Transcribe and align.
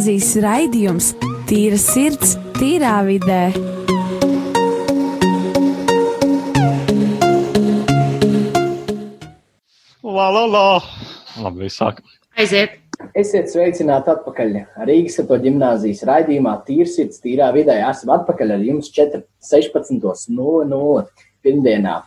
gimnāzijas 0.00 0.32
raidījums 0.40 1.06
Tīra 1.44 1.76
sirds, 1.76 2.38
tīrā 2.56 3.04
vidē. 3.04 3.52
La, 10.00 10.32
la, 10.32 10.46
la. 10.48 10.80
Labi, 11.42 11.68
sākam. 11.68 12.08
Aiziet! 12.32 12.80
Esiet 13.12 13.52
sveicināti 13.52 14.08
atpakaļ 14.14 14.56
Rīgas 14.88 15.20
Sato 15.20 15.36
ģimnāzijas 15.36 16.00
raidījumā 16.08 16.56
Tīrsirds, 16.64 17.20
tīrā 17.20 17.52
vidē. 17.52 17.76
Esam 17.90 18.16
atpakaļ 18.16 18.56
ar 18.56 18.64
jums 18.64 18.88
16.00 18.96 21.04
pirmdienā. 21.44 22.00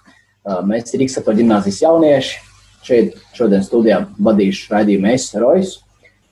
Mēs 0.65 0.97
Rīgas 0.97 1.21
Sato 1.21 1.37
ģimnāzijas 1.37 1.85
jaunieši. 1.85 2.41
Šeit 2.89 3.21
šodien 3.37 3.61
studijā 3.61 4.01
vadīšu 4.17 4.73
raidījumu 4.73 5.13
es, 5.13 5.29
Rojas. 5.37 5.82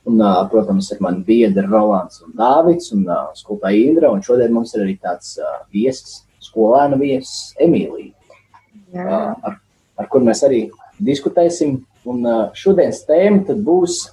Un, 0.09 0.21
protams, 0.49 0.87
ir 0.93 1.01
mani 1.03 1.21
biedri 1.25 1.67
Rolands 1.67 2.23
un 2.25 2.33
Dāvids 2.37 2.89
un 2.95 3.03
skolotāja 3.37 3.83
Indra. 3.85 4.09
Un 4.09 4.23
šodien 4.25 4.53
mums 4.53 4.73
ir 4.73 4.85
arī 4.85 4.95
tāds 4.97 5.35
viesis, 5.73 6.23
skolēna 6.41 6.97
viesis 6.97 7.51
Emīlija, 7.61 8.09
ar, 8.97 9.59
ar 10.01 10.09
kur 10.09 10.25
mēs 10.25 10.41
arī 10.47 10.63
diskutēsim. 10.97 11.77
Un 12.09 12.25
šodienas 12.57 13.03
tēma 13.05 13.45
tad 13.51 13.61
būs 13.65 14.07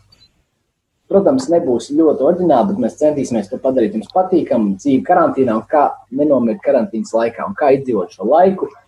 Protams, 1.08 1.46
nebūs 1.48 1.86
ļoti 1.96 2.20
oriģināli, 2.20 2.68
bet 2.68 2.80
mēs 2.82 2.98
centīsimies 3.00 3.46
to 3.48 3.56
padarīt 3.62 3.94
jums 3.96 4.10
patīkamu 4.12 4.74
dzīvi 4.74 5.06
karantīnā 5.06 5.54
un 5.56 5.62
kā 5.70 5.86
nenomirt 6.12 6.60
karantīnas 6.60 7.14
laikā 7.16 7.46
un 7.48 7.54
kā 7.56 7.70
izdzīvot 7.78 8.12
šo 8.12 8.26
laiku. 8.28 8.68
Uh, 8.68 8.87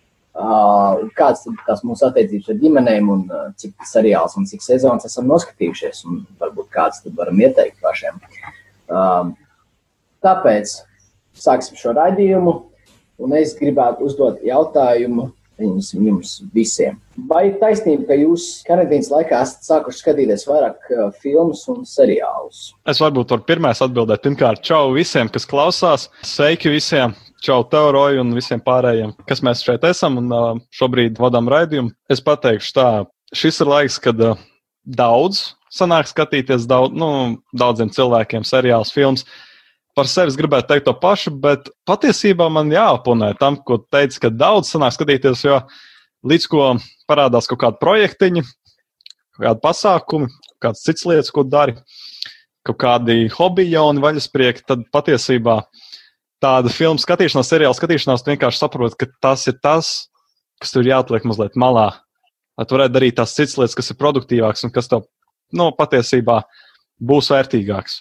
kāds 1.19 1.47
ir 1.49 1.59
tās 1.67 1.83
mūsu 1.87 2.07
attiecības 2.09 2.53
ar 2.53 2.61
ģimenēm 2.63 3.11
un 3.13 3.27
uh, 3.29 3.49
cik 3.61 3.89
seriāls 3.89 4.37
un 4.41 4.49
cik 4.51 4.65
sezonas 4.65 5.09
esam 5.09 5.29
noskatījušies 5.31 6.05
un 6.09 6.23
varbūt 6.41 6.71
kāds 6.75 7.05
tad 7.05 7.17
varam 7.19 7.41
ieteikt 7.43 7.81
pašiem. 7.85 8.21
Uh, 8.91 9.33
tāpēc 10.25 10.81
sāksim 11.37 11.79
šo 11.81 11.95
raidījumu 11.99 12.57
un 13.21 13.37
es 13.37 13.55
gribētu 13.59 14.09
uzdot 14.09 14.41
jautājumu 14.47 15.31
jums, 15.61 15.93
jums 15.95 16.35
visiem. 16.55 16.99
Vai 17.29 17.47
ir 17.51 17.59
taisnība, 17.61 18.07
ka 18.09 18.19
jūs 18.19 18.47
karantīnas 18.69 19.11
laikā 19.13 19.43
esat 19.45 19.67
sākuši 19.69 20.03
skatīties 20.03 20.47
vairāk 20.49 20.93
uh, 20.95 21.09
filmus 21.23 21.67
un 21.73 21.85
seriālus? 21.89 22.71
Es 22.89 23.03
varbūt 23.03 23.35
varu 23.35 23.47
pirmais 23.49 23.83
atbildēt. 23.85 24.25
Pirmkārt, 24.25 24.65
čau 24.67 24.95
visiem, 24.97 25.31
kas 25.33 25.49
klausās. 25.49 26.09
Sveiki 26.27 26.73
visiem! 26.73 27.17
Čau, 27.41 27.63
Teoroju 27.65 28.21
un 28.21 28.35
visiem 28.37 28.61
pārējiem, 28.61 29.15
kas 29.25 29.41
mēs 29.41 29.63
šeit 29.65 29.85
esam 29.89 30.19
un 30.21 30.27
uh, 30.29 30.49
šobrīd 30.77 31.17
vadām 31.17 31.49
raidījumu. 31.49 31.95
Es 32.13 32.21
pateikšu 32.21 32.75
tā, 32.77 32.89
šis 33.33 33.63
ir 33.65 33.71
laiks, 33.71 33.97
kad 34.05 34.21
uh, 34.21 34.37
daudz 34.85 35.55
sanāk 35.73 36.11
skatīties 36.11 36.67
daudz, 36.69 36.93
nu, 36.99 37.41
daudziem 37.57 37.89
cilvēkiem 37.95 38.45
seriāls, 38.45 38.93
filmas. 38.93 39.25
Par 39.97 40.09
sevi 40.11 40.37
gribētu 40.37 40.69
teikt 40.71 40.87
to 40.87 40.95
pašu, 41.01 41.33
bet 41.43 41.71
patiesībā 41.89 42.51
man 42.53 42.71
jāoponē 42.73 43.33
tam, 43.41 43.57
ko 43.67 43.81
teica, 43.91 44.27
ka 44.27 44.31
daudz 44.35 44.71
sanāk 44.75 44.95
skatīties, 44.99 45.45
jo 45.47 45.59
līdz 46.29 46.47
ko 46.51 46.67
parādās 47.11 47.49
kaut 47.51 47.63
kādi 47.65 47.81
projektiņi, 47.81 48.45
kaut 48.45 49.47
kādi 49.47 49.65
pasākumi, 49.65 50.31
kādas 50.63 50.85
citas 50.85 51.09
lietas, 51.09 51.33
ko 51.35 51.47
dari, 51.49 51.79
kaut 52.69 52.79
kādi 52.85 53.31
hobiji, 53.33 53.75
jauni 53.79 54.05
vaļasprieki, 54.05 54.67
tad 54.69 54.85
patiesībā 54.93 55.63
tāda 56.43 56.73
filmu 56.73 57.01
skatīšanās, 57.01 57.51
seriāla 57.53 57.77
skatīšanās, 57.77 58.25
tu 58.25 58.33
vienkārši 58.33 58.63
saproti, 58.63 58.99
ka 59.01 59.11
tas 59.29 59.47
ir 59.51 59.59
tas, 59.63 59.91
kas 60.61 60.75
tur 60.75 60.87
jāatliek 60.89 61.27
mazliet 61.29 61.59
malā. 61.61 61.91
Lai 62.59 62.67
tu 62.69 62.77
varētu 62.77 62.97
darīt 62.97 63.17
tās 63.21 63.35
citas 63.37 63.57
lietas, 63.61 63.77
kas 63.79 63.93
ir 63.93 63.99
produktīvākas 64.01 64.67
un 64.67 64.73
kas 64.75 64.91
tev 64.91 65.07
nu, 65.57 65.71
patiesībā 65.77 66.43
būs 67.01 67.31
vērtīgāks. 67.33 68.01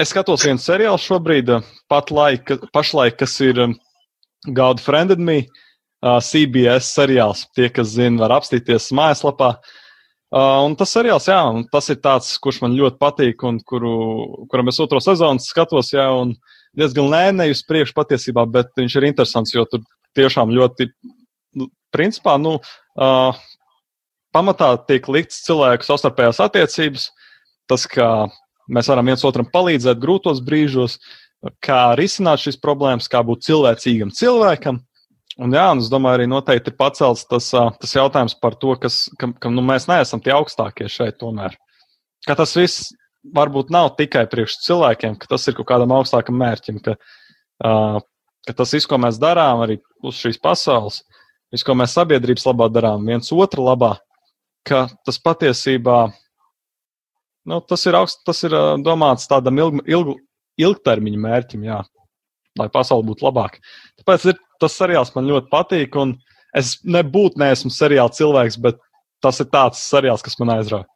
Es 0.00 0.10
skatos 0.10 0.46
vienu 0.46 0.62
seriālu 0.62 0.98
šobrīd, 0.98 1.50
laika, 2.16 2.56
pašlaik, 2.72 3.18
kas 3.20 3.36
ir 3.44 3.60
God 4.48 4.80
Friended 4.82 5.20
Me, 5.20 5.44
uh, 5.44 6.18
CBS 6.18 6.94
seriāls. 6.96 7.44
Tie, 7.54 7.68
kas 7.70 7.92
zina, 7.94 8.24
var 8.24 8.38
apstīties 8.38 8.90
mājaslapā. 8.96 9.52
Uh, 10.32 10.64
un 10.64 10.74
tas 10.80 10.94
seriāls, 10.96 11.28
jā, 11.28 11.42
tas 11.70 11.90
ir 11.92 12.00
tāds, 12.00 12.32
kurš 12.40 12.62
man 12.64 12.74
ļoti 12.78 12.96
patīk 13.02 13.44
un 13.44 13.60
kuru, 13.68 14.46
kuram 14.48 14.72
es 14.72 14.80
otro 14.80 15.02
sezonu 15.04 15.44
skatos, 15.44 15.92
jā, 15.92 16.08
un 16.08 16.32
diezgan 16.78 17.10
lēnēji 17.12 17.56
uz 17.56 17.64
priekšu 17.68 17.96
patiesībā, 17.96 18.44
bet 18.50 18.72
viņš 18.78 18.98
ir 18.98 19.08
interesants, 19.08 19.54
jo 19.54 19.64
tur 19.68 19.82
tiešām 20.18 20.52
ļoti, 20.52 20.88
nu, 21.60 21.68
principā, 21.94 22.36
nu, 22.40 22.58
uh, 22.96 23.42
pamatā 24.32 24.74
tiek 24.88 25.08
likts 25.12 25.42
cilvēku 25.46 25.86
savstarpējās 25.86 26.40
attiecības, 26.44 27.10
tas, 27.70 27.84
kā 27.88 28.08
mēs 28.72 28.88
varam 28.92 29.10
viens 29.10 29.24
otram 29.28 29.48
palīdzēt 29.52 30.00
grūtos 30.02 30.40
brīžos, 30.44 30.98
kā 31.64 31.92
risināt 31.98 32.42
šīs 32.44 32.60
problēmas, 32.62 33.10
kā 33.10 33.22
būt 33.26 33.44
cilvēcīgam 33.48 34.12
cilvēkam. 34.14 34.80
Un, 35.40 35.54
jā, 35.56 35.64
un 35.72 35.80
es 35.80 35.88
domāju, 35.88 36.20
arī 36.20 36.28
noteikti 36.28 36.70
ir 36.70 36.76
pacelts 36.76 37.24
tas, 37.28 37.48
tas 37.52 37.94
jautājums 37.96 38.34
par 38.36 38.56
to, 38.60 38.74
kas, 38.80 39.06
ka, 39.18 39.30
ka 39.40 39.52
nu, 39.52 39.64
mēs 39.64 39.88
neesam 39.88 40.20
tie 40.20 40.34
augstākie 40.36 40.90
šeit 40.92 41.16
tomēr. 41.22 41.56
Ka 42.28 42.36
tas 42.38 42.52
viss 42.54 42.92
varbūt 43.22 43.70
nav 43.70 43.92
tikai 43.98 44.24
priekš 44.30 44.58
cilvēkiem, 44.66 45.16
ka 45.20 45.30
tas 45.30 45.46
ir 45.48 45.56
kaut 45.58 45.68
kādam 45.70 45.94
augstākam 45.94 46.38
mērķim, 46.40 46.80
ka, 46.82 46.96
uh, 47.64 47.98
ka 48.48 48.56
tas 48.58 48.74
viss, 48.74 48.88
ko 48.88 48.98
mēs 49.02 49.20
darām 49.22 49.62
arī 49.64 49.78
uz 50.02 50.18
šīs 50.18 50.40
pasaules, 50.42 51.02
viss, 51.52 51.66
ko 51.66 51.76
mēs 51.78 51.94
sabiedrības 51.98 52.48
labā 52.48 52.68
darām, 52.72 53.06
viens 53.06 53.30
otru 53.34 53.68
labā, 53.68 53.94
ka 54.66 54.88
tas 55.06 55.20
patiesībā 55.22 56.00
nu, 57.46 57.58
tas 57.66 57.86
ir, 57.86 57.98
augst, 57.98 58.22
tas 58.26 58.42
ir 58.46 58.54
uh, 58.54 58.74
domāts 58.82 59.30
tādam 59.30 59.58
ilg, 59.58 59.82
ilg, 59.90 60.14
ilgtermiņa 60.62 61.22
mērķim, 61.22 61.66
jā, 61.66 61.80
lai 62.58 62.68
pasaule 62.72 63.06
būtu 63.08 63.26
labāka. 63.26 63.62
Tāpēc 64.02 64.30
ir, 64.32 64.40
tas 64.62 64.76
seriāls 64.78 65.14
man 65.16 65.30
ļoti 65.30 65.50
patīk, 65.52 65.98
un 65.98 66.16
es 66.58 66.76
nebūtu 66.84 67.40
neesmu 67.40 67.72
seriāla 67.72 68.12
cilvēks, 68.14 68.58
bet 68.62 68.78
tas 69.24 69.40
ir 69.42 69.48
tāds 69.52 69.82
seriāls, 69.88 70.22
kas 70.24 70.38
man 70.42 70.56
aizrauja. 70.58 70.86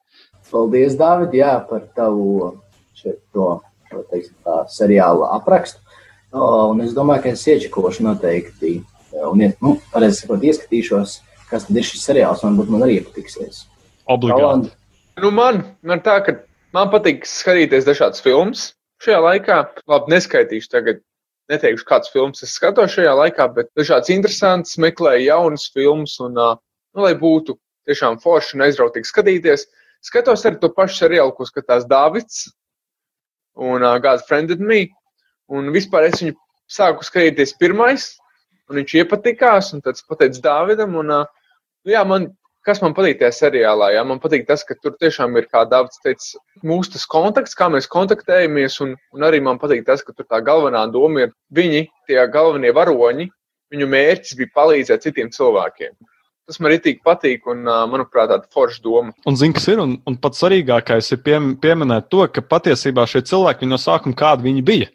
Paldies, 0.51 0.97
Dārvid, 0.99 1.35
jā, 1.41 1.55
par 1.69 1.87
tavu 1.97 2.57
to, 3.03 3.49
teiksim, 4.11 4.35
tā, 4.47 4.63
seriāla 4.73 5.33
aprakstu. 5.37 5.83
Un 6.37 6.83
es 6.85 6.93
domāju, 6.97 7.25
ka 7.25 7.33
es 7.33 7.45
iečakošu 7.49 8.05
noteikti, 8.07 8.79
un, 9.25 9.43
nu, 9.63 9.77
pareizi 9.93 10.23
sakot, 10.23 10.45
ieskatīšos, 10.45 11.21
kas 11.51 11.67
tad 11.69 11.79
ir 11.79 11.87
šis 11.87 12.05
seriāls, 12.09 12.43
varbūt 12.45 12.73
man 12.73 12.85
arī 12.87 13.01
iepatiksies. 13.01 13.65
Obligāti. 14.11 14.73
Nu, 15.23 15.31
man, 15.35 15.63
man 15.87 16.03
tā, 16.05 16.19
ka 16.27 16.37
man 16.77 16.91
patīk 16.93 17.25
skatīties 17.29 17.87
dažādas 17.89 18.23
filmas. 18.25 18.73
Šajā 19.05 19.21
laikā, 19.23 19.61
labi, 19.89 20.13
neskaitīšu 20.13 20.71
tagad, 20.73 21.01
neteikšu, 21.53 21.87
kādas 21.89 22.13
filmas 22.13 22.43
es 22.45 22.55
skatos 22.57 22.95
šajā 22.97 23.13
laikā, 23.17 23.47
bet 23.55 23.71
dažādas 23.79 24.11
interesantas, 24.13 24.77
meklēju 24.83 25.29
jaunas 25.29 25.67
filmas, 25.73 26.17
un, 26.25 26.37
nu, 26.37 27.05
lai 27.05 27.15
būtu 27.19 27.57
tiešām 27.89 28.19
forši 28.23 28.57
un 28.57 28.67
aizrautīgi 28.67 29.09
skatīties. 29.09 29.67
Skatos 30.07 30.47
arī 30.47 30.61
to 30.63 30.71
pašu 30.75 31.03
seriālu, 31.03 31.35
ko 31.35 31.47
skatās 31.49 31.87
Dāvids 31.91 32.47
un 33.57 33.83
uh, 33.83 33.97
God's 34.03 34.27
Friended 34.29 34.63
Me. 34.63 34.87
Un 35.51 35.71
vispār 35.75 36.09
es 36.09 36.23
viņu 36.23 36.37
sāku 36.71 37.07
skatīties 37.07 37.57
pirmais, 37.61 38.13
un 38.71 38.81
viņš 38.81 38.97
iepatikās, 39.03 39.73
un 39.75 39.83
tad 39.83 39.99
es 39.99 40.07
pateicu 40.07 40.43
Dāvidam, 40.45 40.99
un, 41.03 41.13
uh, 41.23 41.55
nu, 41.87 41.95
jā, 41.95 42.03
man 42.07 42.31
kas 42.67 42.83
man 42.83 42.95
patīk 42.97 43.21
tajā 43.21 43.33
seriālā. 43.35 43.93
Jā? 43.95 44.03
Man 44.07 44.21
patīk 44.23 44.47
tas, 44.49 44.65
ka 44.67 44.75
tur 44.83 44.97
tiešām 44.99 45.39
ir, 45.39 45.47
kā 45.53 45.63
Dārvids 45.71 46.03
teica, 46.03 46.41
mūsu 46.67 46.97
tas 46.97 47.07
kontakts, 47.11 47.55
kā 47.59 47.69
mēs 47.73 47.87
kontaktējamies. 47.93 48.81
Un, 48.85 48.97
un 49.15 49.27
arī 49.27 49.41
man 49.45 49.61
patīk 49.63 49.87
tas, 49.87 50.03
ka 50.07 50.15
tur 50.17 50.27
tā 50.27 50.43
galvenā 50.45 50.83
doma 50.93 51.27
ir 51.27 51.35
viņi, 51.55 51.87
tie 52.11 52.19
galvenie 52.33 52.75
varoņi. 52.77 53.31
Viņu 53.75 53.89
mērķis 53.91 54.37
bija 54.39 54.55
palīdzēt 54.55 55.07
citiem 55.07 55.31
cilvēkiem. 55.35 55.95
Tas 56.47 56.61
man 56.63 56.71
arī 56.71 56.95
patīk, 57.03 57.47
un, 57.51 57.65
manuprāt, 57.91 58.31
tāda 58.31 58.47
forša 58.55 58.83
doma. 58.85 59.15
Un, 59.27 59.35
zini, 59.39 59.57
kas 59.57 59.67
ir, 59.73 59.81
un, 59.83 59.97
un 60.07 60.19
pats 60.23 60.39
svarīgākais 60.43 61.11
ir 61.17 61.23
pie, 61.27 61.41
pieminēt 61.63 62.07
to, 62.13 62.23
ka 62.31 62.45
patiesībā 62.45 63.03
šie 63.11 63.25
cilvēki 63.27 63.67
no 63.67 63.81
sākuma 63.83 64.15
kādi 64.19 64.47
viņi 64.47 64.63
bija. 64.67 64.93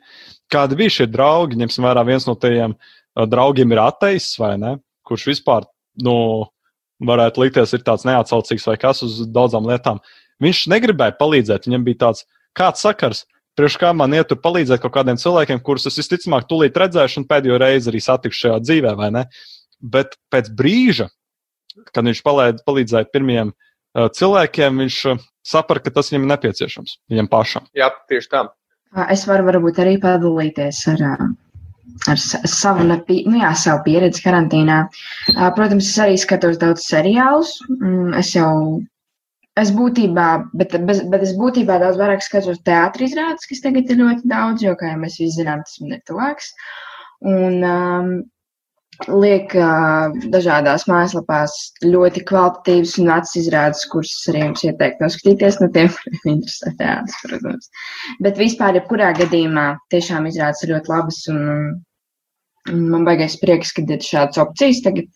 Kādi 0.52 0.80
bija 0.80 0.96
šie 0.96 1.10
draugi? 1.12 1.60
Ņemsim 1.60 1.84
vērā, 1.84 2.06
viens 2.08 2.28
no 2.28 2.38
tajiem 2.40 2.78
draugiem 3.32 3.76
ir 3.76 3.84
ateists 3.84 4.40
vai 4.40 4.56
ne? 4.62 4.78
Kurš 5.08 5.28
vispār 5.34 5.68
no 6.00 6.16
varētu 7.04 7.44
likties, 7.44 7.76
ir 7.76 7.84
tāds 7.84 8.06
neatsaucīgs 8.08 8.68
vai 8.70 8.78
kas 8.80 9.04
uz 9.04 9.22
daudzām 9.28 9.68
lietām. 9.68 10.00
Viņš 10.42 10.66
negribēja 10.72 11.18
palīdzēt, 11.20 11.68
viņam 11.68 11.86
bija 11.86 12.02
tāds, 12.06 12.26
kāds 12.58 12.84
sakars. 12.86 13.26
Priekš 13.60 13.76
kā 13.82 13.90
man 13.92 14.14
iet 14.16 14.30
tur 14.32 14.40
palīdzēt 14.40 14.80
kaut 14.84 14.94
kādiem 14.96 15.20
cilvēkiem, 15.20 15.60
kurus 15.66 15.90
es 15.90 16.00
visticamāk 16.00 16.48
tūlīt 16.48 16.78
redzēšu 16.80 17.22
un 17.22 17.28
pēdējo 17.28 17.58
reizi 17.60 17.92
arī 17.92 18.00
satikšu 18.04 18.46
šajā 18.46 18.60
dzīvē, 18.64 18.94
vai 18.96 19.10
ne? 19.18 19.26
Bet 19.82 20.16
pēc 20.32 20.48
brīža, 20.56 21.10
kad 21.92 22.08
viņš 22.08 22.24
palēd, 22.26 22.64
palīdzēja 22.68 23.10
pirmiem 23.14 23.54
uh, 23.54 24.08
cilvēkiem, 24.18 24.82
viņš 24.86 24.98
uh, 25.12 25.22
saprata, 25.48 25.88
ka 25.88 26.00
tas 26.00 26.12
viņam 26.12 26.28
ir 26.28 26.34
nepieciešams, 26.36 26.98
viņam 27.14 27.32
pašam. 27.32 27.70
Jā, 27.78 27.92
tieši 28.12 28.34
tā. 28.34 28.46
Es 29.12 29.24
varu 29.30 29.48
varbūt 29.48 29.80
arī 29.80 29.96
padalīties 30.04 30.84
ar 30.92 31.08
ar 32.10 32.18
savu, 32.18 32.86
nepie, 32.88 33.22
nu 33.30 33.42
jā, 33.42 33.52
savu 33.58 33.84
pieredzi 33.86 34.24
karantīnā. 34.24 34.78
Protams, 35.58 35.90
es 35.92 36.00
arī 36.02 36.16
skatos 36.20 36.58
daudz 36.62 36.86
seriālus. 36.88 37.58
Mm, 37.78 38.16
es 38.18 38.32
jau 38.36 38.52
Es 39.60 39.68
būtībā, 39.76 40.26
bet, 40.56 40.72
bet, 40.88 41.02
bet 41.12 41.24
es 41.26 41.34
būtībā 41.36 41.76
daudz 41.82 41.98
vairāk 42.00 42.22
skatos 42.24 42.62
teātrīs 42.64 43.12
izrādes, 43.12 43.48
kas 43.50 43.60
tagad 43.66 43.90
ir 43.92 44.00
ļoti 44.00 44.30
daudz, 44.32 44.64
jo, 44.64 44.78
kā 44.80 44.94
jau 44.94 45.00
mēs 45.02 45.18
visi 45.20 45.42
zinām, 45.42 45.66
tas 45.68 45.82
man 45.84 45.98
ir 45.98 46.00
tuvāks. 46.08 46.54
Un 47.28 47.58
um, 47.68 48.14
liek 49.10 49.54
uh, 49.58 50.14
dažādās 50.34 50.86
mājaslapās 50.90 51.54
ļoti 51.86 52.24
kvalitatīvas 52.30 52.98
un 53.02 53.12
vecas 53.12 53.36
izrādes, 53.40 53.86
kuras 53.92 54.14
arī 54.32 54.44
jums 54.46 54.66
ieteiktu 54.68 55.06
noskatīties 55.06 55.60
no 55.62 55.70
tiem, 55.76 55.92
kuriem 55.96 56.28
interesē 56.36 56.74
teātris, 56.80 57.22
protams. 57.26 57.72
Bet 58.26 58.42
vispār, 58.42 58.78
jebkurā 58.80 59.12
gadījumā, 59.20 59.66
tiešām 59.94 60.28
izrādes 60.30 60.62
ir 60.66 60.76
ļoti 60.76 60.94
labas 60.94 61.22
un, 61.32 61.42
un 62.72 62.84
man 62.94 63.08
baigais 63.08 63.40
prieks, 63.42 63.74
kad 63.78 63.90
ir 63.90 64.04
šādas 64.06 64.42
opcijas 64.44 64.84
tagad, 64.86 65.10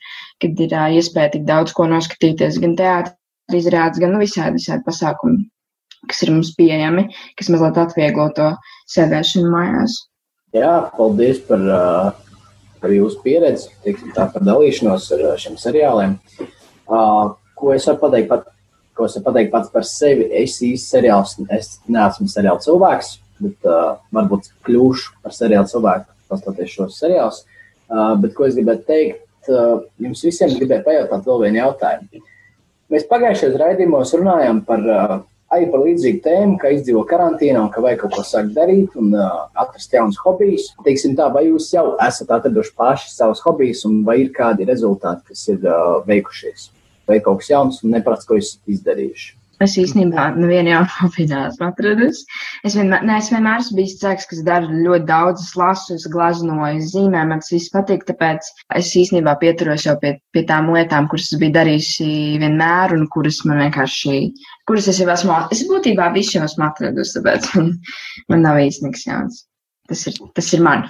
kad 0.43 0.65
ir 0.67 0.73
uh, 0.73 0.87
iespēja 0.95 1.35
tik 1.35 1.45
daudz 1.49 1.75
ko 1.75 1.89
noskatīties 1.91 2.61
gan 2.63 2.77
teātris 2.79 3.61
izrādes, 3.61 4.01
gan 4.01 4.15
nu, 4.15 4.23
visādi, 4.23 4.57
visādi 4.57 4.85
pasākumi, 4.87 5.45
kas 6.09 6.25
ir 6.25 6.33
mums 6.33 6.55
pieejami, 6.57 7.07
kas 7.37 7.53
mazliet 7.53 7.77
atvieglo 7.83 8.31
to 8.37 8.51
sēdēšanu 8.95 9.51
mājās. 9.53 10.01
Jā, 10.55 10.75
paldies 10.95 11.41
par, 11.45 11.61
par 12.85 12.93
jūsu 12.93 13.17
pieredzi, 13.25 13.71
teiksim, 13.81 14.11
tā, 14.13 14.27
par 14.29 14.45
dalīšanos 14.45 15.07
ar 15.15 15.23
šiem 15.41 15.57
seriāliem. 15.57 16.19
Ko 16.85 17.71
es 17.73 17.87
varu 17.89 18.01
pateikt, 18.03 18.29
pat, 18.29 18.51
ko 18.93 19.07
es 19.07 19.15
varu 19.17 19.25
pateikt 19.31 19.53
pats 19.55 19.71
par 19.73 19.87
sevi? 19.89 20.27
Es 20.43 20.59
īsti 20.61 20.97
seriāls, 20.99 21.33
es 21.55 21.79
neesmu 21.89 22.29
seriāla 22.29 22.61
cilvēks, 22.61 23.15
bet 23.41 23.67
uh, 23.67 23.95
varbūt 24.13 24.51
kļūšu 24.67 25.17
par 25.25 25.33
seriāla 25.33 25.65
cilvēku, 25.71 26.13
pastoties 26.29 26.75
šos 26.77 26.99
seriālus. 27.01 27.41
Uh, 27.89 28.13
bet 28.21 28.37
ko 28.37 28.45
es 28.45 28.53
gribētu 28.57 28.85
teikt, 28.91 29.49
uh, 29.49 29.81
jums 30.01 30.21
visiem 30.27 30.53
gribēju 30.53 30.85
pajautāt 30.85 31.25
vēl 31.25 31.41
vienu 31.47 31.61
jautājumu. 31.63 32.21
Mēs 32.93 33.09
pagājušajos 33.09 33.57
raidījumos 33.63 34.13
runājām 34.19 34.61
par, 34.67 34.85
uh, 34.85 35.17
arī 35.53 35.67
par 35.71 35.83
līdzīgu 35.85 36.21
tēmu, 36.25 36.57
ka 36.61 36.71
izdzīvo 36.73 37.03
karantīnā 37.09 37.61
un 37.61 37.71
ka 37.73 37.83
vajag 37.83 38.01
kaut 38.03 38.15
ko 38.17 38.25
sākt 38.25 38.53
darīt 38.55 38.95
un 38.99 39.13
uh, 39.13 39.45
atrast 39.61 39.93
jaunus 39.93 40.19
hobijus. 40.23 40.71
Teiksim 40.85 41.15
tā, 41.17 41.29
vai 41.33 41.45
jūs 41.49 41.69
jau 41.75 41.85
esat 42.07 42.33
atraduši 42.39 42.73
paši 42.77 43.11
savus 43.13 43.43
hobijus 43.45 43.85
un 43.89 44.01
vai 44.07 44.19
ir 44.23 44.33
kādi 44.35 44.67
rezultāti, 44.67 45.29
kas 45.31 45.47
ir 45.53 45.61
uh, 45.63 46.01
veikušies? 46.07 46.69
Vai 47.05 47.21
kaut 47.21 47.43
kas 47.43 47.51
jauns 47.53 47.83
un 47.85 47.93
neprasts, 47.93 48.27
ko 48.27 48.39
esat 48.41 48.75
izdarījuši? 48.75 49.35
Es 49.63 49.77
īstenībā 49.79 50.25
nevienu 50.35 50.73
jaunu 50.73 51.09
neesmu 51.31 51.67
atradusi. 51.69 52.25
Es 52.67 52.75
vienmēr, 52.75 53.05
ne, 53.07 53.19
es 53.21 53.29
vienmēr 53.31 53.61
esmu 53.63 53.77
bijis 53.79 53.95
cilvēks, 54.01 54.27
kas 54.31 54.41
dara 54.47 54.67
ļoti 54.67 55.07
daudz, 55.07 55.45
es 55.45 55.53
lasu, 55.59 55.95
es 55.95 56.07
glaznoju, 56.11 56.81
es 56.81 56.91
zīmēju, 56.91 57.29
man 57.31 57.43
tas 57.43 57.53
viss 57.55 57.71
patīk, 57.71 58.03
tāpēc 58.09 58.49
es 58.81 58.91
īstenībā 58.99 59.37
pieturos 59.39 59.87
jau 59.87 59.95
pie, 60.01 60.17
pie 60.35 60.43
tām 60.49 60.73
lietām, 60.75 61.07
kuras 61.11 61.31
es 61.31 61.39
biju 61.39 61.55
darījusi 61.55 62.09
vienmēr 62.43 62.97
un 62.97 63.07
kuras 63.15 63.39
man 63.47 63.63
vienkārši, 63.63 64.19
kuras 64.67 64.91
es 64.91 64.99
jau 64.99 65.09
esmu, 65.15 65.39
es 65.55 65.63
būtībā 65.71 66.11
visu 66.17 66.39
jau 66.39 66.45
esmu 66.49 66.67
atradusi, 66.67 67.15
tāpēc 67.19 67.51
man, 67.55 67.73
man 68.33 68.47
nav 68.49 68.59
īsti 68.65 68.89
nekas 68.89 69.07
jauns. 69.07 69.45
Tas 69.87 70.07
ir, 70.09 70.19
tas 70.35 70.51
ir 70.57 70.65
man. 70.65 70.87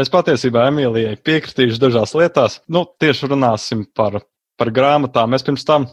Es 0.00 0.08
patiesībā 0.08 0.66
Emīlijai 0.70 1.18
piekritīšu 1.20 1.80
dažās 1.80 2.14
lietās. 2.16 2.62
Nu, 2.72 2.86
tieši 3.00 3.28
runāsim 3.28 3.84
par, 3.96 4.22
par 4.56 4.70
grāmatām. 4.72 5.36
Es 5.36 5.44
pirms 5.44 5.66
tam 5.68 5.84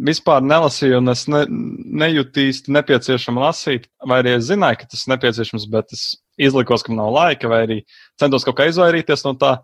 vispār 0.00 0.42
nelasīju, 0.44 0.98
un 1.02 1.12
es 1.12 1.26
ne, 1.30 1.42
nejūtu 2.02 2.46
īsti 2.48 2.72
nepieciešama 2.76 3.46
lasīt, 3.46 3.88
vai 4.08 4.22
arī 4.22 4.36
es 4.38 4.48
zināju, 4.48 4.80
ka 4.80 4.88
tas 4.92 5.04
ir 5.04 5.14
nepieciešams, 5.14 5.68
bet 5.72 5.92
es 5.96 6.04
izlikos, 6.40 6.84
ka 6.84 6.92
man 6.92 7.02
nav 7.02 7.12
laika, 7.16 7.50
vai 7.52 7.62
arī 7.66 7.78
centos 8.20 8.46
kaut 8.46 8.58
kā 8.60 8.68
izvairīties 8.70 9.24
no 9.26 9.34
tā. 9.40 9.56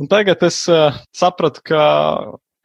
Un 0.00 0.08
tagad 0.10 0.42
es 0.46 0.62
uh, 0.72 0.96
sapratu, 1.16 1.62
ka 1.66 1.82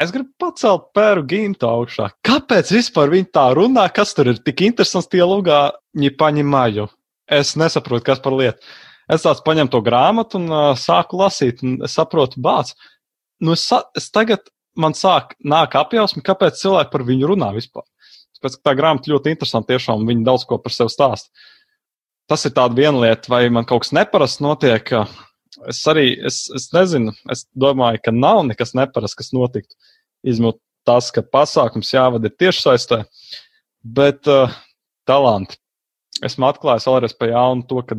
es 0.01 0.11
gribu 0.15 0.31
pacelt 0.39 0.89
pēru 0.95 1.25
gimtu 1.27 1.67
augšā. 1.67 2.09
Kāpēc 2.27 2.71
vispār 2.75 3.11
viņi 3.11 3.31
tā 3.35 3.49
runā, 3.57 3.87
kas 3.95 4.15
tur 4.15 4.31
ir 4.31 4.41
tik 4.43 4.65
interesants 4.67 5.09
tie 5.11 5.23
lugā, 5.23 5.69
viņi 5.95 6.15
paņemaju? 6.19 6.89
Es 7.31 7.55
nesaprotu, 7.59 8.05
kas 8.05 8.21
par 8.23 8.35
lietu. 8.37 8.75
Es 9.11 9.25
tāds 9.25 9.43
paņemu 9.45 9.71
to 9.73 9.81
grāmatu 9.85 10.39
un 10.41 10.49
uh, 10.49 10.67
sāku 10.79 11.19
lasīt, 11.21 11.61
un 11.65 11.79
es 11.85 11.95
saprotu, 11.97 12.41
bāc. 12.41 12.73
Nu, 13.43 13.53
es, 13.53 13.65
es 13.97 14.07
tagad 14.15 14.47
man 14.79 14.95
sāk 14.97 15.35
nāk 15.43 15.75
apjausmi, 15.79 16.23
kāpēc 16.25 16.59
cilvēki 16.59 16.91
par 16.93 17.03
viņu 17.07 17.31
runā 17.31 17.51
vispār. 17.55 17.85
Tāpēc, 18.35 18.57
tā 18.61 18.73
grāmata 18.77 19.11
ļoti 19.11 19.33
interesanta 19.33 19.73
tiešām, 19.73 20.05
viņi 20.07 20.25
daudz 20.27 20.45
ko 20.47 20.59
par 20.61 20.75
sevi 20.75 20.91
stāsta. 20.93 21.31
Tas 22.29 22.45
ir 22.47 22.55
tāda 22.57 22.75
viena 22.77 22.99
lieta, 23.03 23.29
vai 23.31 23.45
man 23.53 23.67
kaut 23.69 23.85
kas 23.85 23.93
neparasts 23.95 24.41
notiek. 24.43 24.89
Es 25.69 25.81
arī, 25.87 26.09
es, 26.25 26.45
es 26.55 26.67
nezinu, 26.75 27.13
es 27.31 27.45
domāju, 27.55 28.01
ka 28.05 28.13
nav 28.13 28.43
nekas 28.49 28.73
neparasts, 28.77 29.17
kas 29.17 29.31
notiktu. 29.35 29.77
Izņemot 30.25 30.59
tas, 30.85 31.11
ka 31.13 31.23
pasākums 31.23 31.93
jāvada 31.93 32.29
tiešsaistē, 32.29 33.03
bet 33.85 34.27
uh, 34.29 34.53
talanti. 35.07 35.57
Esmu 36.25 36.47
atklājis 36.49 36.87
vēlreiz 36.89 37.15
pa 37.17 37.29
jaunu 37.29 37.65
to, 37.69 37.81
ka 37.85 37.97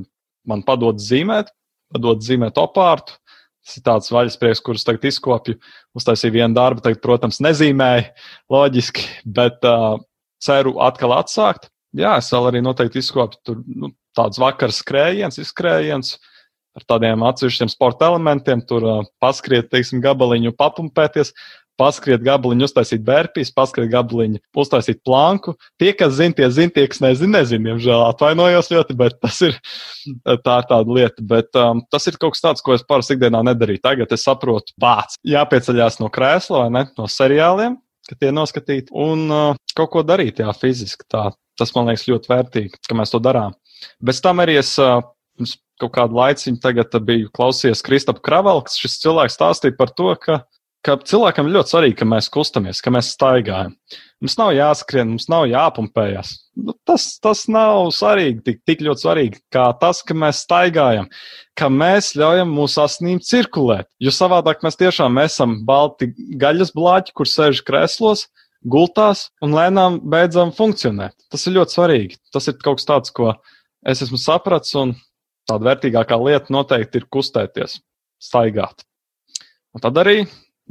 man 0.48 0.62
padod 0.66 1.00
zīmēt, 1.02 1.50
padod 1.92 2.22
zīmēt 2.24 2.58
opārtu, 2.60 3.18
Tas 3.66 3.80
ir 3.80 3.82
tāds 3.86 4.12
vaļasprieks, 4.14 4.62
kurus 4.62 4.86
tagad 4.86 5.08
izkopju. 5.08 5.56
Uztaisīju 5.98 6.36
vienu 6.36 6.54
darbu, 6.54 6.84
tagad, 6.84 7.00
protams, 7.02 7.40
nezīmēju 7.42 8.06
loģiski, 8.54 9.08
bet 9.38 9.66
uh, 9.66 9.96
ceru 10.42 10.76
atkal 10.86 11.16
atsākt. 11.16 11.66
Jā, 11.96 12.14
es 12.20 12.30
vēl 12.30 12.50
arī 12.52 12.62
noteikti 12.62 13.02
izkopju 13.02 13.42
tur 13.46 13.60
nu, 13.66 13.90
tāds 14.16 14.38
vakars 14.38 14.78
skrējiens, 14.84 15.40
izskrējiens 15.42 16.14
ar 16.76 16.84
tādiem 16.92 17.24
atsevišķiem 17.26 17.72
sporta 17.72 18.12
elementiem, 18.12 18.62
tur 18.68 18.86
uh, 18.86 19.02
paskriet, 19.22 19.72
teiksim, 19.72 20.02
gabaliņu, 20.04 20.54
papumpēties 20.60 21.32
paskriet 21.80 22.24
gabaliņu, 22.24 22.66
uztaisīt 22.66 23.02
bērpīs, 23.06 23.52
paskriet 23.56 23.90
gabaliņu, 23.92 24.40
uztaisīt 24.58 25.02
planku. 25.06 25.56
Tie, 25.80 25.92
kas 25.96 26.16
zina, 26.18 26.36
tie 26.36 26.48
zina, 26.52 26.72
tie, 26.74 26.86
kas 26.90 27.02
nezina, 27.04 27.40
nezina, 27.40 27.70
diemžēl 27.70 28.04
atvainojos 28.08 28.70
ļoti, 28.72 28.96
bet 28.98 29.18
tas 29.22 29.40
ir 29.46 29.58
tā 30.44 30.60
ir 30.62 30.68
tāda 30.70 30.98
lieta. 30.98 31.26
Bet 31.34 31.58
um, 31.60 31.82
tas 31.92 32.08
ir 32.10 32.18
kaut 32.20 32.36
kas 32.36 32.44
tāds, 32.44 32.64
ko 32.64 32.76
es 32.76 32.84
parasti 32.86 33.16
ikdienā 33.16 33.42
nedarīju. 33.50 33.82
Tagad 33.84 34.14
es 34.16 34.24
saprotu, 34.26 34.76
pats 34.82 35.20
jāpieceļās 35.26 36.00
no 36.02 36.10
krēsla 36.12 36.64
vai 36.64 36.70
ne, 36.78 36.86
no 36.98 37.10
seriāliem, 37.10 37.76
ka 38.08 38.18
tie 38.20 38.32
noskatīti 38.34 38.94
un 38.96 39.26
uh, 39.32 39.60
kaut 39.76 39.92
ko 39.92 40.06
darīt, 40.06 40.42
jā, 40.44 40.54
fiziski. 40.56 41.08
Tā. 41.12 41.30
Tas 41.56 41.70
man 41.72 41.88
liekas 41.88 42.04
ļoti 42.04 42.28
vērtīgi, 42.28 42.82
ka 42.84 42.96
mēs 42.98 43.14
to 43.14 43.20
darām. 43.24 43.54
Bez 44.04 44.18
tam 44.24 44.42
arī 44.44 44.58
es 44.60 44.74
uh, 44.82 45.00
kaut 45.80 45.92
kādu 45.94 46.16
laiciņu 46.16 46.60
tagad 46.60 46.92
biju 47.04 47.30
klausījies 47.36 47.84
Kristapa 47.84 48.22
Kravalks. 48.24 48.78
Šis 48.80 49.00
cilvēks 49.02 49.36
stāstīja 49.36 49.76
par 49.78 49.92
to, 49.96 50.12
ka 50.20 50.40
ka 50.84 50.96
cilvēkam 51.02 51.48
ļoti 51.52 51.72
svarīgi, 51.72 51.96
ka 52.00 52.08
mēs 52.08 52.28
kustamies, 52.32 52.82
ka 52.84 52.92
mēs 52.94 53.12
staigājam. 53.16 53.74
Mums 54.22 54.36
nav 54.40 54.52
jāskrien, 54.56 55.10
mums 55.12 55.26
nav 55.28 55.44
jāpumpējas. 55.50 56.30
Nu, 56.56 56.72
tas, 56.88 57.04
tas 57.20 57.44
nav 57.52 57.90
svarīgi, 57.92 58.40
tik, 58.46 58.62
tik 58.68 58.84
ļoti 58.86 59.04
svarīgi, 59.04 59.40
kā 59.52 59.66
tas, 59.80 60.00
ka 60.06 60.16
mēs 60.16 60.40
staigājam, 60.46 61.10
ka 61.58 61.68
mēs 61.72 62.14
ļaujam 62.16 62.54
mūsu 62.56 62.80
asinīm 62.84 63.20
cirkulēt. 63.24 63.90
Jo 64.00 64.14
savādāk 64.14 64.64
mēs 64.64 64.80
tiešām 64.80 65.20
esam 65.20 65.58
balti 65.68 66.12
gaļas 66.40 66.72
blāķi, 66.76 67.12
kur 67.16 67.28
sēž 67.28 67.60
krēslos, 67.66 68.24
gultās 68.64 69.28
un 69.44 69.52
lēnām 69.56 70.00
beidzam 70.10 70.54
funkcionēt. 70.54 71.14
Tas 71.32 71.44
ir 71.46 71.58
ļoti 71.58 71.76
svarīgi. 71.76 72.18
Tas 72.32 72.48
ir 72.48 72.56
kaut 72.62 72.80
kas 72.80 72.88
tāds, 72.88 73.12
ko 73.14 73.34
es 73.86 74.02
esmu 74.06 74.18
sapratis, 74.20 74.74
un 74.80 74.96
tāda 75.46 75.70
vērtīgākā 75.70 76.18
lieta 76.24 76.54
noteikti 76.54 77.02
ir 77.02 77.08
kustēties, 77.12 77.78
staigāt. 78.22 78.86
Un 79.76 79.84
tad 79.84 79.98
arī 80.00 80.22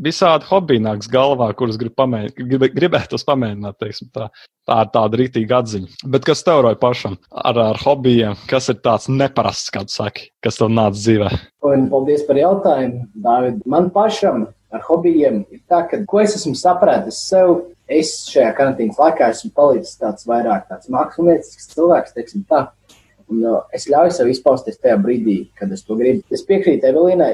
visādi 0.02 0.48
hobiji 0.50 0.84
nāks 0.84 1.10
galvā, 1.12 1.48
kurus 1.58 1.78
grib 1.80 1.96
pamēģināt, 1.98 2.50
grib, 2.50 2.66
gribētos 2.76 3.26
pamēģināt. 3.28 3.78
Teiksim, 3.82 4.10
tā. 4.16 4.28
tā 4.68 4.80
ir 4.84 4.92
tāda 4.94 5.20
rītīga 5.22 5.62
atziņa. 5.62 6.02
Bet 6.12 6.28
kas 6.28 6.44
tev 6.46 6.64
roja 6.66 6.80
pašam 6.80 7.18
ar, 7.32 7.60
ar 7.72 7.80
hobijiem? 7.82 8.36
Kas 8.50 8.70
ir 8.74 8.82
tāds 8.86 9.08
neparasts, 9.12 9.72
kā 9.74 9.86
tu 9.88 9.96
saki, 9.96 10.30
kas 10.44 10.60
tev 10.60 10.74
nāca 10.74 10.98
dzīvē? 10.98 11.32
Un 11.70 11.88
paldies 11.92 12.26
par 12.28 12.40
jautājumu, 12.42 13.08
Dāvid. 13.26 13.64
Man 13.70 13.90
pašam 13.96 14.50
ar 14.76 14.84
hobijiem 14.90 15.44
ir 15.54 15.64
tā, 15.70 15.86
ka, 15.90 16.02
ko 16.10 16.22
es 16.24 16.36
esmu 16.40 16.56
sapratis 16.60 17.22
sev, 17.30 17.62
es 17.88 18.18
šajā 18.32 18.52
karantīnas 18.58 19.00
laikā 19.00 19.30
esmu 19.32 19.54
palicis 19.56 19.96
tāds 20.02 20.28
vairāk 20.28 20.68
tāds 20.72 20.92
māksliniecisks 20.92 21.72
cilvēks, 21.76 22.16
teiksim 22.18 22.44
tā. 22.50 22.68
Un, 23.26 23.42
uh, 23.42 23.62
es 23.74 23.88
ļauju 23.90 24.14
sev 24.14 24.30
izpausties 24.30 24.78
tajā 24.78 25.00
brīdī, 25.02 25.48
kad 25.58 25.72
es 25.74 25.82
to 25.86 25.98
gribu. 25.98 26.22
Es 26.34 26.44
piekrītu 26.46 26.92
Evelīnai, 26.92 27.32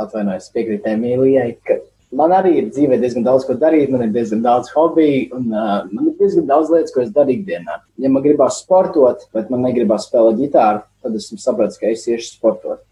atvainojos, 0.00 0.48
piekrītu 0.54 0.94
Emīlijai, 0.94 1.50
ka 1.66 1.76
man 2.14 2.34
arī 2.36 2.52
ir 2.60 2.68
dzīvē 2.70 2.98
diezgan 3.02 3.24
daudz 3.26 3.46
ko 3.46 3.56
darīt, 3.58 3.90
man 3.92 4.04
ir 4.06 4.12
diezgan 4.14 4.42
daudz 4.44 4.70
hobiju, 4.74 5.28
un 5.38 5.48
uh, 5.52 5.86
man 5.90 6.10
ir 6.10 6.18
diezgan 6.20 6.46
daudz 6.48 6.70
lietas, 6.72 6.94
ko 6.94 7.02
es 7.02 7.14
daru 7.14 7.34
ikdienā. 7.34 7.80
Ja 8.02 8.10
man 8.12 8.24
gribās 8.24 8.60
sportot, 8.62 9.26
bet 9.34 9.50
man 9.52 9.64
negribās 9.66 10.08
spēlēt 10.10 10.38
ģitāru, 10.42 10.84
tad 11.02 11.16
esmu 11.18 11.40
sapratis, 11.42 11.80
ka 11.80 11.90
es 11.90 12.06
iešu 12.06 12.36
sportot. 12.36 12.84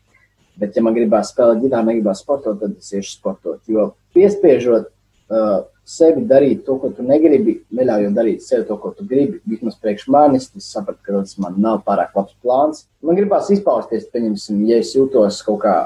Bet, 0.59 0.75
ja 0.77 0.83
man 0.87 0.95
gribās 0.95 1.33
spēlēt 1.35 1.63
ģitāru, 1.65 1.91
negribās 1.91 2.23
sportot, 2.23 2.59
tad 2.61 2.77
es 2.79 2.93
iešu 2.95 3.17
sportot. 3.17 3.63
Jo 3.71 3.93
piespiežot 4.15 4.91
uh, 4.91 5.65
sevi 5.85 6.25
darīt 6.29 6.65
to, 6.67 6.79
ko 6.81 6.91
tu 6.95 7.05
negribi, 7.07 7.59
neļaujot 7.75 8.15
darīt 8.17 8.45
sev 8.45 8.65
to, 8.69 8.77
ko 8.81 8.95
tu 8.97 9.07
gribi, 9.09 9.41
vismaz 9.51 9.77
priekš 9.83 10.07
manis, 10.13 10.49
es 10.57 10.71
sapratu, 10.73 11.03
ka 11.05 11.19
tas 11.19 11.37
man 11.43 11.59
nav 11.61 11.83
pārāk 11.87 12.17
labs 12.17 12.37
plāns. 12.43 12.87
Man 13.05 13.19
gribās 13.19 13.51
izpausties, 13.53 14.09
pieņemsim, 14.15 14.63
ja 14.71 14.81
es 14.81 14.95
jūtos 14.97 15.43
kaut 15.45 15.61
kā 15.67 15.77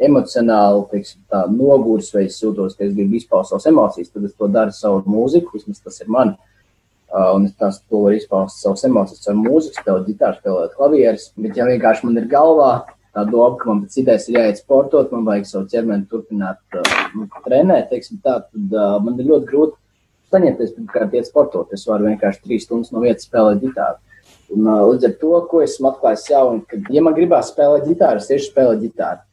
emocionāli 0.00 0.84
teiksim, 0.92 1.22
tā, 1.30 1.42
nogurs, 1.52 2.12
vai 2.14 2.26
es 2.28 2.38
jūtos, 2.40 2.76
ka 2.76 2.86
es 2.86 2.94
gribu 2.96 3.18
izpaust 3.18 3.52
savas 3.52 3.68
emocijas, 3.70 4.12
tad 4.14 4.28
es 4.28 4.36
to 4.38 4.48
daru 4.52 4.74
savu 4.74 5.02
mūziku, 5.10 5.58
vismaz 5.58 5.82
tas 5.84 6.00
ir 6.00 6.08
man. 6.12 6.36
Uh, 7.10 7.32
un 7.34 7.48
es 7.48 7.56
tās 7.58 7.80
to 7.90 8.04
varu 8.04 8.14
izpaust 8.20 8.62
savas 8.62 8.84
emocijas 8.86 9.26
ar 9.32 9.36
mūziku, 9.38 9.80
spēlēt 9.80 10.06
ģitāru, 10.12 10.38
spēlēt 10.38 10.74
klavierus. 10.78 11.28
Bet, 11.36 11.56
ja 11.58 11.66
vienkārši 11.66 12.06
man 12.06 12.20
ir 12.20 12.28
galvā 12.30 12.70
tā 13.10 13.24
doma, 13.26 13.56
ka 13.58 13.66
man 13.66 13.80
pēc 13.82 13.96
idejas 14.04 14.28
ir 14.30 14.38
jāiet 14.38 14.60
sportot, 14.62 15.10
man 15.10 15.24
vajag 15.26 15.48
savu 15.48 15.66
ķermeni 15.72 16.06
turpināt 16.10 16.78
uh, 16.78 17.40
trenēt, 17.46 17.88
teiksim 17.90 18.20
tā, 18.22 18.36
tad 18.46 18.76
uh, 18.76 19.00
man 19.02 19.18
ir 19.18 19.26
ļoti 19.32 19.50
grūti 19.50 19.76
saņemties, 20.30 20.76
pirmkārt, 20.76 21.16
iet 21.18 21.26
sportot. 21.26 21.74
Es 21.74 21.82
varu 21.90 22.06
vienkārši 22.06 22.44
trīs 22.44 22.68
stundas 22.68 22.94
no 22.94 23.02
vietas 23.02 23.26
spēlēt 23.26 23.58
ģitāru. 23.64 23.98
Un, 24.54 24.68
uh, 24.68 24.84
līdz 24.92 25.08
ar 25.10 25.16
to, 25.18 25.32
ko 25.50 25.64
esmu 25.66 25.90
atklājis 25.90 26.28
jaunu, 26.30 26.62
ka, 26.70 26.78
ja 26.94 27.02
man 27.02 27.18
gribās 27.18 27.50
spēlēt 27.50 27.90
ģitāru, 27.90 28.22
es 28.22 28.30
tieši 28.30 28.52
spēlēju 28.52 28.84
ģitāru. 28.86 29.26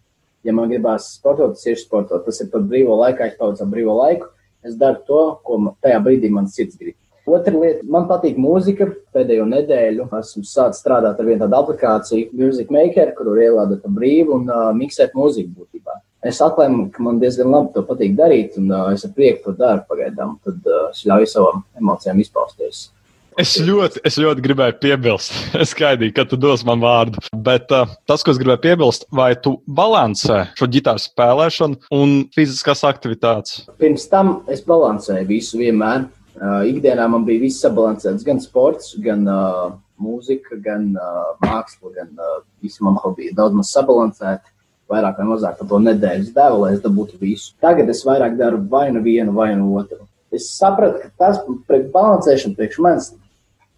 Ja 0.48 0.54
man 0.56 0.72
gribās 0.72 1.10
sportot, 1.18 1.58
es 1.58 1.66
tieši 1.66 1.84
sportot. 1.84 2.24
Tas 2.24 2.40
ir 2.40 2.48
par 2.54 2.64
brīvo 2.64 2.96
laiku, 3.02 3.26
aizpaudu 3.26 3.60
savu 3.60 3.74
brīvo 3.74 3.98
laiku. 3.98 4.30
Es 4.64 4.78
daru 4.80 5.04
to, 5.08 5.20
ko 5.44 5.60
man, 5.66 5.76
tajā 5.84 6.00
brīdī 6.06 6.32
man 6.32 6.48
sirds 6.52 6.80
grib. 6.80 6.96
Otra 7.28 7.52
lieta, 7.52 7.84
man 7.92 8.06
patīk 8.08 8.38
mūzika. 8.40 8.88
Pēdējo 9.16 9.44
nedēļu 9.52 10.08
esmu 10.16 10.46
sācis 10.48 10.80
strādāt 10.80 11.20
ar 11.20 11.28
vienu 11.28 11.42
tādu 11.44 11.58
aplikāciju, 11.60 12.30
Music 12.40 12.72
Maker, 12.72 13.12
kuru 13.18 13.36
ielādēt 13.44 13.84
brīvi 13.92 14.32
un 14.38 14.48
uh, 14.48 14.70
miksēt 14.78 15.18
mūziku 15.18 15.52
būtībā. 15.58 15.98
Es 16.28 16.40
atklāju, 16.44 16.88
ka 16.96 17.04
man 17.04 17.20
diezgan 17.20 17.52
labi 17.52 17.74
to 17.76 17.84
patīk 17.88 18.16
darīt, 18.16 18.56
un 18.62 18.72
uh, 18.72 18.86
es 18.96 19.04
ar 19.04 19.12
prieku 19.18 19.50
to 19.50 19.58
daru 19.60 19.84
pagaidām. 19.90 20.38
Tad 20.48 20.72
uh, 20.72 20.86
es 20.94 21.04
ļauju 21.10 21.34
savām 21.34 21.66
emocijām 21.82 22.24
izpausties. 22.24 22.88
Es 23.38 23.52
ļoti, 23.62 24.02
es 24.02 24.16
ļoti 24.18 24.42
gribēju 24.42 24.76
piebilst. 24.82 25.36
Es 25.64 25.76
gaidīju, 25.78 26.14
ka 26.18 26.24
tu 26.26 26.40
dos 26.42 26.64
man 26.66 26.82
vārdu. 26.82 27.22
Bet 27.46 27.70
uh, 27.76 27.86
tas, 28.10 28.24
ko 28.26 28.34
es 28.34 28.40
gribēju 28.42 28.64
piebilst, 28.64 29.04
vai 29.14 29.36
tu 29.38 29.60
balansē 29.78 30.40
šo 30.58 30.66
ģitāru 30.74 31.04
spēlēšanu 31.04 31.94
un 31.94 32.16
fiziskās 32.34 32.82
aktivitātes? 32.88 33.68
Pirms 33.78 34.08
tam 34.10 34.40
es 34.50 34.64
balansēju 34.66 35.30
visu 35.30 35.62
vienmēr. 35.62 36.08
Uh, 36.38 36.64
ikdienā 36.70 37.06
man 37.14 37.28
bija 37.30 37.44
viss 37.44 37.62
sabalansēts, 37.62 38.26
gan 38.26 38.42
sports, 38.42 38.96
gan 39.06 39.22
uh, 39.30 39.70
mūzika, 40.02 40.58
gan 40.66 40.90
uh, 40.98 41.30
māksla, 41.46 41.94
gan 41.94 42.10
uh, 42.18 42.42
visi 42.66 42.82
man 42.86 42.98
hobiji. 43.04 43.36
Daudz 43.38 43.58
maz 43.60 43.70
sabalansēti, 43.78 44.50
vairāk 44.90 45.22
vai 45.22 45.30
mazāk 45.36 45.62
par 45.62 45.70
to 45.70 45.84
nedēļas 45.86 46.34
devu, 46.34 46.64
lai 46.64 46.74
es 46.74 46.82
dabūtu 46.82 47.22
visu. 47.22 47.54
Tagad 47.62 47.94
es 47.94 48.02
vairāk 48.06 48.34
daru 48.42 48.66
vai 48.74 48.88
nu 48.98 49.06
vienu, 49.06 49.38
vai 49.38 49.52
nu 49.62 49.76
otru. 49.78 50.10
Es 50.34 50.50
sapratu, 50.58 51.06
ka 51.06 51.14
tas 51.22 51.42
priekš 51.70 51.90
balansēšana 51.94 52.58
priekš 52.58 52.84
manis 52.84 53.14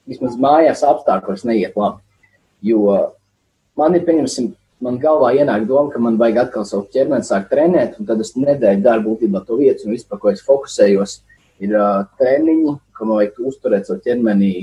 vismaz 0.09 0.37
mājās 0.41 0.83
apstākļos 0.87 1.45
neiet 1.47 1.77
labi. 1.79 2.01
Jo 2.65 2.81
man 3.79 3.95
ir, 3.95 4.03
pieņemsim, 4.07 4.51
man 4.83 4.99
galvā 5.01 5.31
ienāk 5.37 5.67
doma, 5.69 5.91
ka 5.93 6.01
man 6.03 6.17
vajag 6.19 6.43
atkal 6.45 6.65
savu 6.67 6.87
ķermeni 6.93 7.27
sākt 7.27 7.51
trenēt, 7.53 7.99
un 7.99 8.07
tad 8.09 8.21
es 8.23 8.33
nedēļu 8.39 8.83
daru 8.85 9.05
būtībā 9.09 9.43
to 9.47 9.59
vietu, 9.59 9.87
un 9.87 9.95
vispār, 9.95 10.21
ko 10.21 10.33
es 10.33 10.43
fokusējos, 10.47 11.15
ir 11.63 11.75
uh, 11.75 12.03
treniņi, 12.19 12.75
ko 12.95 13.07
man 13.07 13.21
vajag 13.21 13.41
uzturēt 13.51 13.87
savu 13.87 14.03
ķermenī, 14.05 14.53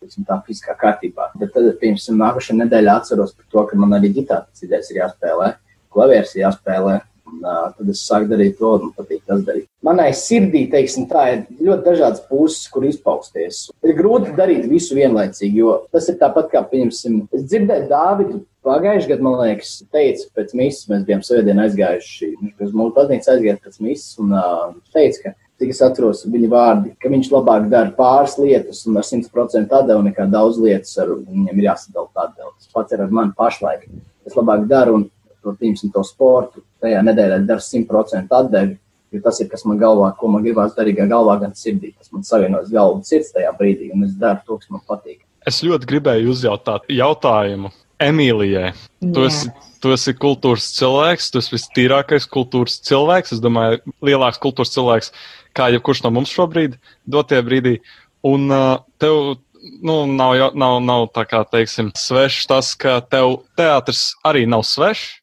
tiksim, 0.00 0.24
tā 0.28 0.40
fiziskā 0.46 0.76
kārtībā. 0.80 1.30
Bet 1.40 1.52
tad, 1.54 1.68
piemēram, 1.80 2.20
nākošajā 2.24 2.58
nedēļā 2.62 2.96
atceros 3.02 3.36
par 3.36 3.48
to, 3.52 3.64
ka 3.68 3.80
man 3.80 3.96
arī 3.98 4.12
ģitāras 4.16 4.64
idejas 4.64 4.90
ir 4.92 5.02
jāspēlē, 5.02 5.52
klavieres 5.92 6.34
ir 6.36 6.46
jāspēlē. 6.46 7.00
Un, 7.30 7.40
uh, 7.46 7.70
tad 7.76 7.90
es 7.92 8.02
sāku 8.02 8.30
darīt 8.30 8.56
to, 8.58 8.74
un 8.76 8.88
man 8.88 8.94
patīk 8.96 9.22
tas 9.28 9.42
darīt. 9.46 9.68
Manai 9.86 10.10
sirdī, 10.16 10.64
teiksim, 10.72 11.06
tā 11.10 11.24
ir 11.34 11.42
ļoti 11.60 11.86
dažādas 11.86 12.24
puses, 12.28 12.64
kur 12.72 12.86
izpausties. 12.88 13.68
Ir 13.86 13.96
grūti 13.98 14.34
darīt 14.36 14.66
visu 14.70 14.98
vienlaicīgi, 14.98 15.62
jo 15.62 15.76
tas 15.94 16.08
ir 16.10 16.18
tāpat 16.20 16.50
kā, 16.52 16.64
piemēram, 16.72 17.20
es 17.36 17.44
dzirdēju 17.46 17.90
Dāvidu 17.90 18.40
pagājušajā 18.66 19.14
gadā, 19.14 19.24
man 19.24 19.38
liekas, 19.40 19.76
teica, 19.94 20.26
pēc 20.36 20.56
misijas 20.58 20.90
mēs 20.90 21.06
bijām 21.08 21.22
svētdien 21.24 21.62
aizgājuši, 21.64 22.32
uz 22.50 22.74
mūsu 22.74 22.96
baznīcu 22.98 23.32
aizgājām 23.34 23.62
pēc 23.64 23.78
misijas, 23.80 24.10
un 24.20 24.34
uh, 24.36 24.74
teica, 24.92 25.22
ka 25.30 25.36
cik 25.60 25.74
es 25.74 25.82
atceros 25.84 26.24
viņa 26.24 26.48
vārdi, 26.50 26.94
ka 27.00 27.12
viņš 27.12 27.30
labāk 27.34 27.68
dara 27.72 27.92
pāris 27.96 28.38
lietas 28.40 28.80
un 28.88 28.96
ar 28.96 29.04
100% 29.04 29.76
atdevu 29.76 30.04
nekā 30.06 30.24
daudz 30.32 30.60
lietas, 30.60 30.94
ar 31.02 31.12
viņam 31.12 31.58
ir 31.58 31.66
jāsadala 31.66 32.24
atdevu. 32.24 32.54
Tas 32.56 32.70
pats 32.72 32.96
ir 32.96 33.02
ar 33.04 33.12
mani 33.12 33.36
pašlaik. 33.36 33.84
Es 34.28 34.36
labāk 34.38 34.64
daru 34.70 34.96
un 34.96 35.04
to 35.44 35.54
tīmsim 35.60 35.92
to 35.94 36.04
sportu. 36.06 36.64
Tajā 36.82 37.02
nedēļā 37.06 37.40
daru 37.48 37.64
100% 37.64 38.36
atdevi, 38.40 38.76
jo 39.10 39.22
tas 39.24 39.40
ir, 39.42 39.48
kas 39.52 39.66
man 39.68 39.80
galvā, 39.80 40.12
ko 40.18 40.30
man 40.32 40.44
gribās 40.44 40.76
darīt 40.76 41.00
gan 41.00 41.10
galvā, 41.12 41.38
gan 41.42 41.56
sirdī. 41.58 41.92
Tas 41.98 42.12
man 42.14 42.26
savienojas 42.26 42.70
galvu 42.72 43.00
un 43.00 43.06
sirds 43.06 43.32
tajā 43.34 43.52
brīdī, 43.58 43.90
un 43.94 44.06
es 44.06 44.14
daru 44.20 44.44
to, 44.46 44.60
kas 44.60 44.72
man 44.72 44.84
patīk. 44.88 45.22
Es 45.48 45.62
ļoti 45.64 45.88
gribēju 45.88 46.34
uzjautāt 46.34 46.88
jautājumu 46.92 47.72
Emīlijai. 48.00 48.70
Tu 49.00 49.24
esi, 49.26 49.50
tu 49.80 49.92
esi 49.92 50.14
kultūras 50.16 50.70
cilvēks, 50.76 51.28
tu 51.32 51.40
esi 51.40 51.52
vistīrākais 51.52 52.28
kultūras 52.32 52.78
cilvēks. 52.88 53.34
Es 53.36 53.42
domāju, 53.44 53.80
lielāks 54.04 54.40
kultūras 54.40 54.72
cilvēks 54.72 55.12
kā 55.56 55.68
jebkurš 55.74 56.04
no 56.06 56.14
mums 56.16 56.32
šobrīd, 56.32 56.78
dotie 57.08 57.40
brīdī. 57.44 57.76
Un 58.24 58.48
uh, 58.52 58.80
tev 59.00 59.36
nu, 59.82 60.06
nav, 60.06 60.36
nav, 60.54 60.78
nav 60.84 61.06
tā 61.14 61.24
kā, 61.28 61.42
teiksim, 61.48 61.90
svešs 61.96 62.48
tas, 62.50 62.72
ka 62.78 63.00
tev 63.04 63.42
teātris 63.58 64.10
arī 64.26 64.46
nav 64.48 64.64
svešs. 64.66 65.18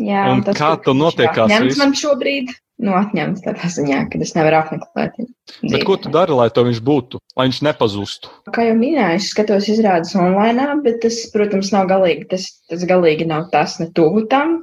Jā, 0.00 0.24
un 0.32 0.42
tas, 0.46 0.56
kā 0.56 0.72
tu 0.80 0.94
notiekās? 0.96 1.52
Tas 1.52 1.80
man 1.80 1.92
šobrīd 1.98 2.52
nu, 2.80 2.94
atņemts 2.96 3.44
tādā 3.44 3.68
ziņā, 3.74 4.00
ka 4.10 4.20
es 4.24 4.32
nevaru 4.36 4.60
apmeklēt 4.62 5.18
viņu. 5.20 5.30
Bet 5.74 5.84
ko 5.88 5.98
tu 6.00 6.12
dari, 6.14 6.34
lai 6.36 6.48
to 6.54 6.64
viņš 6.66 6.80
būtu, 6.86 7.20
lai 7.36 7.46
viņš 7.50 7.60
nepazustu? 7.68 8.32
Kā 8.54 8.64
jau 8.70 8.78
minēju, 8.78 9.20
es 9.20 9.28
skatos 9.34 9.68
izrādes 9.72 10.14
online, 10.16 10.80
bet 10.86 11.02
tas, 11.04 11.20
protams, 11.34 11.72
nav 11.74 11.90
galīgi. 11.92 12.28
Tas, 12.32 12.48
tas 12.72 12.84
galīgi 12.88 13.28
nav 13.28 13.50
tas 13.52 13.76
ne 13.82 13.90
tuvu 13.96 14.24
tam, 14.32 14.60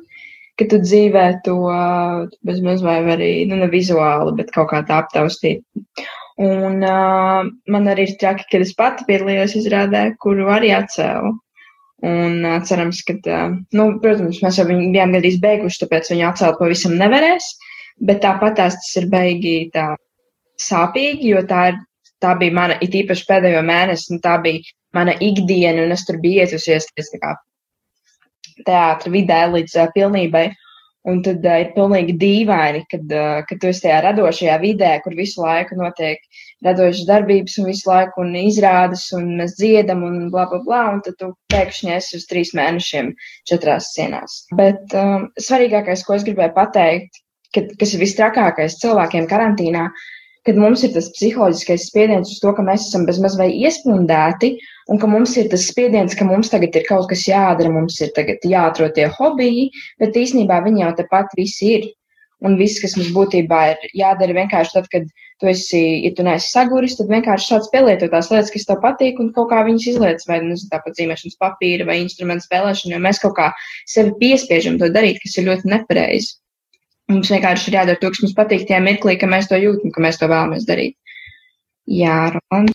ka 0.57 0.65
tu 0.71 0.81
dzīvē 0.81 1.27
to 1.45 1.57
bezmaz 2.47 2.81
vai 2.85 2.99
arī, 3.15 3.31
nu, 3.49 3.59
ne 3.61 3.69
vizuāli, 3.71 4.33
bet 4.39 4.53
kaut 4.55 4.71
kā 4.73 4.81
tā 4.87 5.03
aptaustīt. 5.03 5.61
Un 6.37 6.83
uh, 6.85 7.47
man 7.73 7.89
arī 7.89 8.05
ir 8.05 8.17
traki, 8.21 8.45
ka 8.51 8.61
es 8.61 8.73
pati 8.77 9.05
piedalījos 9.07 9.55
izrādē, 9.57 10.11
kuru 10.21 10.49
arī 10.53 10.69
atcēlu. 10.77 11.33
Un 12.05 12.43
uh, 12.45 12.59
cerams, 12.61 13.01
ka, 13.05 13.15
uh, 13.25 13.55
nu, 13.73 13.87
protams, 14.03 14.41
mēs 14.43 14.59
jau 14.59 14.67
viņu 14.67 14.91
bijām 14.93 15.15
gandrīz 15.15 15.39
beiguši, 15.41 15.81
tāpēc 15.81 16.11
viņu 16.13 16.27
atcelt 16.27 16.59
pavisam 16.59 16.93
nevarēs, 16.99 17.47
bet 18.05 18.21
tāpat 18.21 18.59
tas 18.59 18.77
ir 18.99 19.07
beigi 19.09 19.55
tā 19.73 19.95
sāpīgi, 20.61 21.31
jo 21.33 21.41
tā 21.49 21.71
ir, 21.71 21.79
tā 22.21 22.35
bija 22.37 22.53
mana, 22.53 22.77
it 22.85 22.93
īpaši 22.97 23.25
pēdējo 23.29 23.63
mēnesi, 23.65 24.11
nu, 24.13 24.21
tā 24.21 24.35
bija 24.43 24.61
mana 24.93 25.17
ikdiena, 25.17 25.87
un 25.87 25.95
es 25.95 26.05
tur 26.05 26.21
biju 26.21 26.45
ietusies, 26.45 26.91
teātra 28.65 29.11
vidē 29.13 29.41
līdz 29.53 29.77
uh, 29.81 29.91
pilnībai. 29.95 30.47
Un 31.07 31.21
tad 31.23 31.45
uh, 31.45 31.59
ir 31.63 31.71
pilnīgi 31.75 32.17
dīvaini, 32.19 32.83
kad, 32.91 33.05
uh, 33.09 33.41
kad 33.47 33.61
tu 33.61 33.69
esi 33.71 33.85
tajā 33.85 34.01
radošajā 34.09 34.57
vidē, 34.63 34.97
kur 35.03 35.15
visu 35.17 35.41
laiku 35.43 35.77
notiek 35.79 36.21
radošas 36.65 37.05
darbības 37.07 37.57
un 37.61 37.69
visu 37.69 37.89
laiku 37.89 38.23
un 38.23 38.33
izrādes 38.39 39.05
un 39.17 39.29
mēs 39.39 39.55
dziedam 39.59 40.03
un 40.07 40.19
bla, 40.33 40.47
bla, 40.49 40.61
bla, 40.65 40.81
un 40.95 41.01
tad 41.05 41.17
tu 41.21 41.31
pēkšņi 41.53 41.93
esi 41.97 42.17
uz 42.17 42.25
trīs 42.29 42.53
mēnešiem 42.57 43.13
četrās 43.49 43.91
sienās. 43.93 44.43
Bet 44.57 44.95
um, 44.97 45.29
svarīgākais, 45.37 46.05
ko 46.07 46.17
es 46.17 46.25
gribēju 46.27 46.55
pateikt, 46.57 47.21
kad, 47.55 47.73
kas 47.79 47.93
ir 47.93 48.03
vistrakākais 48.03 48.79
cilvēkiem 48.81 49.27
karantīnā, 49.29 49.87
kad 50.47 50.59
mums 50.59 50.85
ir 50.87 50.93
tas 50.95 51.09
psiholoģiskais 51.11 51.89
spiediens 51.89 52.31
uz 52.31 52.39
to, 52.39 52.53
ka 52.55 52.63
mēs 52.63 52.87
esam 52.87 53.05
bezmaz 53.07 53.35
vai 53.39 53.49
iespundēti 53.51 54.53
un 54.87 54.99
ka 55.01 55.09
mums 55.11 55.35
ir 55.37 55.49
tas 55.51 55.65
spiediens, 55.67 56.15
ka 56.15 56.25
mums 56.27 56.51
tagad 56.53 56.75
ir 56.79 56.87
kaut 56.87 57.09
kas 57.11 57.25
jādara, 57.27 57.71
mums 57.73 57.99
ir 58.01 58.13
tagad 58.15 58.45
jāatrod 58.47 58.95
tie 58.95 59.09
hobiji, 59.17 59.69
bet 59.99 60.15
īsnībā 60.15 60.61
viņi 60.65 60.85
jau 60.85 60.93
tepat 61.01 61.35
visi 61.39 61.73
ir. 61.75 61.89
Un 62.45 62.53
viss, 62.59 62.77
kas 62.77 62.93
mums 62.93 63.09
būtībā 63.15 63.59
ir 63.71 63.85
jādara 63.97 64.35
vienkārši 64.37 64.75
tad, 64.75 64.87
kad 64.91 65.05
tu 65.41 65.47
esi, 65.49 65.79
ja 66.03 66.11
tu 66.13 66.25
neesi 66.25 66.51
saguris, 66.51 66.93
tad 66.99 67.09
vienkārši 67.09 67.47
sāc 67.49 67.69
pielietot 67.73 68.11
tās 68.13 68.29
lietas, 68.29 68.51
kas 68.53 68.67
tev 68.69 68.77
patīk, 68.83 69.17
un 69.21 69.31
kaut 69.33 69.49
kā 69.49 69.63
viņas 69.65 69.87
izliec, 69.93 70.25
vai 70.29 70.37
nu, 70.45 70.57
tāpat 70.69 70.99
zīmēšanas 70.99 71.39
papīra 71.41 71.87
vai 71.89 71.97
instrumentu 72.03 72.45
spēlēšana, 72.45 72.93
jo 72.93 72.99
mēs 73.07 73.21
kaut 73.23 73.33
kā 73.39 73.47
sevi 73.89 74.13
piespiežam 74.21 74.77
to 74.77 74.91
darīt, 74.93 75.17
kas 75.23 75.39
ir 75.39 75.49
ļoti 75.49 75.71
nepareizi. 75.73 76.35
Mums 77.09 77.31
vienkārši 77.33 77.71
ir 77.71 77.79
jādara 77.79 78.01
to, 78.03 78.13
kas 78.13 78.21
mums 78.21 78.37
patīk 78.37 78.67
tajā 78.69 78.83
mirklī, 78.85 79.17
ka 79.17 79.29
mēs 79.31 79.49
to 79.49 79.57
jūtam, 79.57 79.95
ka 79.95 80.03
mēs 80.05 80.21
to 80.21 80.29
vēlamies 80.29 80.69
darīt. 80.69 80.97
Jā, 81.89 82.19
Roland. 82.35 82.73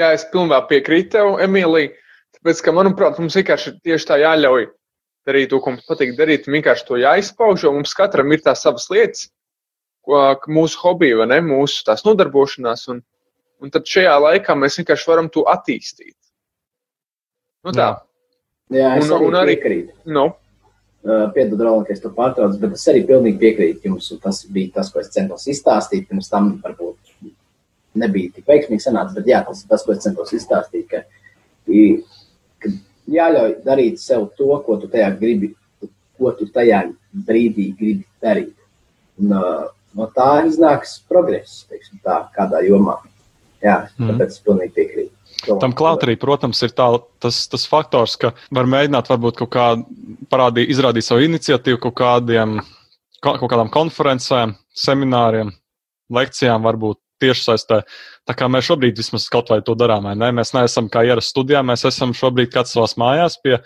Jā, 0.00 0.14
es 0.16 0.24
pilnībā 0.32 0.62
piekrītu 0.70 1.12
tev, 1.18 1.34
Emīlija. 1.44 1.92
Tāpēc, 2.38 2.64
ka, 2.64 2.72
manuprāt, 2.76 3.20
mums 3.20 3.36
vienkārši 3.36 3.76
tieši 3.84 4.08
tā 4.08 4.20
jāļauj 4.22 4.68
darīt 5.26 5.50
to, 5.50 5.60
ko 5.62 5.74
mums 5.74 5.86
patīk 5.88 6.14
darīt, 6.18 6.48
vienkārši 6.50 6.86
to 6.88 7.00
jāizpauž, 7.00 7.66
jo 7.66 7.74
mums 7.74 7.94
katram 7.96 8.32
ir 8.32 8.44
tās 8.44 8.62
savas 8.66 8.88
lietas, 8.92 9.28
ko, 10.06 10.22
mūsu 10.52 10.80
hobija, 10.84 11.20
vai 11.22 11.28
ne, 11.34 11.40
mūsu 11.44 11.84
tās 11.86 12.06
nodarbošanās, 12.06 12.86
un, 12.94 13.02
un 13.62 13.74
tad 13.74 13.88
šajā 13.90 14.16
laikā 14.22 14.56
mēs 14.58 14.80
vienkārši 14.80 15.10
varam 15.10 15.30
to 15.32 15.46
attīstīt. 15.50 16.16
Nu 17.66 17.74
tā. 17.74 17.92
Jā, 18.74 18.96
un, 18.98 19.14
arī 19.14 19.30
un 19.30 19.38
arī 19.38 19.56
piekrītu. 19.56 19.96
Nu. 20.14 20.28
Uh, 21.06 21.28
Piedod, 21.34 21.60
Roland, 21.62 21.86
ka 21.86 21.94
es 21.94 22.00
to 22.02 22.10
pārtraucu, 22.14 22.58
bet 22.58 22.74
es 22.74 22.86
arī 22.90 23.04
pilnīgi 23.06 23.38
piekrītu 23.38 23.86
jums, 23.86 24.08
tas 24.22 24.40
bija 24.50 24.80
tas, 24.80 24.88
ko 24.90 24.98
es 25.02 25.12
centos 25.14 25.46
izstāstīt 25.50 26.08
pirms 26.08 26.30
tam, 26.32 26.56
varbūt 26.64 26.96
nebija 28.00 28.32
tik 28.34 28.50
veiksmīgi 28.50 28.82
sanācis, 28.82 29.14
bet 29.14 29.30
jā, 29.30 29.42
tas 29.46 29.62
ir 29.62 29.70
tas, 29.70 29.84
ko 29.86 29.94
es 29.94 30.02
centos 30.02 30.34
izstāstīt, 30.34 30.88
ka, 30.90 31.04
ka 31.06 31.76
jāļauj 33.10 33.56
darīt 33.66 34.00
sev 34.02 34.28
to, 34.38 34.50
ko 34.66 34.78
tu 34.80 34.90
tajā 34.92 35.10
gribi, 35.18 35.52
ko 36.16 36.32
tu 36.36 36.48
tajā 36.52 36.82
brīdī 37.26 37.70
gribi 37.78 38.06
darīt. 38.22 38.54
Un, 39.20 39.32
uh, 39.32 39.66
no 39.96 40.08
tā 40.16 40.30
iznāks 40.46 40.98
progress, 41.08 41.64
teiksim 41.70 42.00
tā, 42.04 42.24
kādā 42.36 42.62
jomā. 42.66 42.98
Jā, 43.64 43.86
tāpēc 43.96 44.34
es 44.34 44.42
pilnīgi 44.44 44.74
piekrītu. 44.76 45.12
Tam 45.60 45.72
klāt 45.76 46.04
arī, 46.04 46.16
protams, 46.20 46.60
ir 46.64 46.72
tā, 46.76 46.86
tas, 47.22 47.38
tas 47.50 47.64
faktors, 47.68 48.16
ka 48.20 48.32
var 48.54 48.68
mēģināt 48.68 49.08
varbūt 49.10 49.40
kaut 49.40 49.50
kā 49.54 49.66
parādīt, 50.32 50.70
izrādīt 50.72 51.06
savu 51.06 51.24
iniciatīvu 51.24 51.80
kaut 51.86 51.96
kādiem, 51.98 52.58
kaut 53.24 53.48
kādām 53.48 53.72
konferencēm, 53.72 54.54
semināriem, 54.76 55.52
lekcijām, 56.12 56.64
varbūt 56.66 57.00
tiešsaistē. 57.22 57.80
Tā 58.26 58.36
kā 58.36 58.48
mēs 58.50 58.68
šobrīd 58.68 58.98
vismaz 58.98 59.28
kaut 59.32 59.50
vai 59.52 59.60
to 59.64 59.76
darām, 59.78 60.08
vai 60.08 60.14
ne? 60.18 60.32
Mēs 60.38 60.52
neesam 60.56 60.90
kā 60.92 61.04
ierasts 61.06 61.32
studijā, 61.34 61.62
mēs 61.66 61.86
esam 61.88 62.14
šobrīd 62.16 62.52
kāds 62.54 62.74
savās 62.74 62.96
mājās 63.00 63.38
pie, 63.42 63.58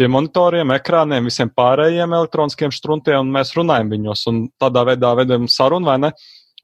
pie 0.00 0.08
monitoriem, 0.10 0.72
ekrāniem, 0.76 1.28
visiem 1.28 1.52
pārējiem 1.52 2.16
elektroniskiem 2.16 2.72
struntiem, 2.74 3.20
un 3.24 3.34
mēs 3.36 3.54
runājam 3.58 3.92
viņos, 3.92 4.24
un 4.32 4.42
tādā 4.60 4.86
veidā 4.88 5.12
vedam 5.18 5.46
sarunu, 5.50 5.90
vai 5.90 5.98
ne? 6.06 6.12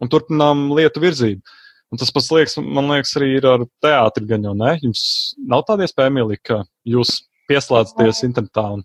Un 0.01 0.13
turpinām 0.13 0.67
lietu 0.77 1.01
virzību. 1.05 1.57
Un 1.93 2.01
tas 2.01 2.11
pats 2.13 2.33
liekas, 2.35 2.57
man 2.59 2.91
liekas, 2.91 3.15
arī 3.19 3.37
ir 3.37 3.47
ar 3.47 3.63
teātri 3.85 4.27
gan 4.29 4.45
jau, 4.49 4.57
ne? 4.59 4.75
Jums 4.83 5.05
nav 5.39 5.63
tāda 5.69 5.87
iespēja, 5.87 6.11
Emīlija, 6.11 6.43
ka 6.43 6.59
jūs 6.89 7.21
pieslēdzaties 7.51 8.25
internetā 8.27 8.67
un 8.75 8.83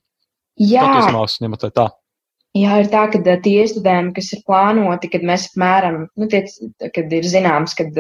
Jā, 0.62 0.84
skatos 0.84 1.16
mākslas 1.16 1.42
ņemat 1.42 1.66
vai 1.66 1.72
tā. 1.80 1.88
Jā, 2.52 2.82
ir 2.84 2.88
tā, 2.92 3.06
ka 3.08 3.20
tie 3.24 3.52
iestudējumi, 3.64 4.10
kas 4.12 4.34
ir 4.36 4.42
plānoti, 4.44 5.08
kad 5.14 5.22
mēs 5.24 5.46
apmēram, 5.54 6.02
nu, 6.20 6.28
tie, 6.28 6.42
kad 6.92 7.14
ir 7.16 7.28
zināms, 7.32 7.72
kad, 7.80 7.96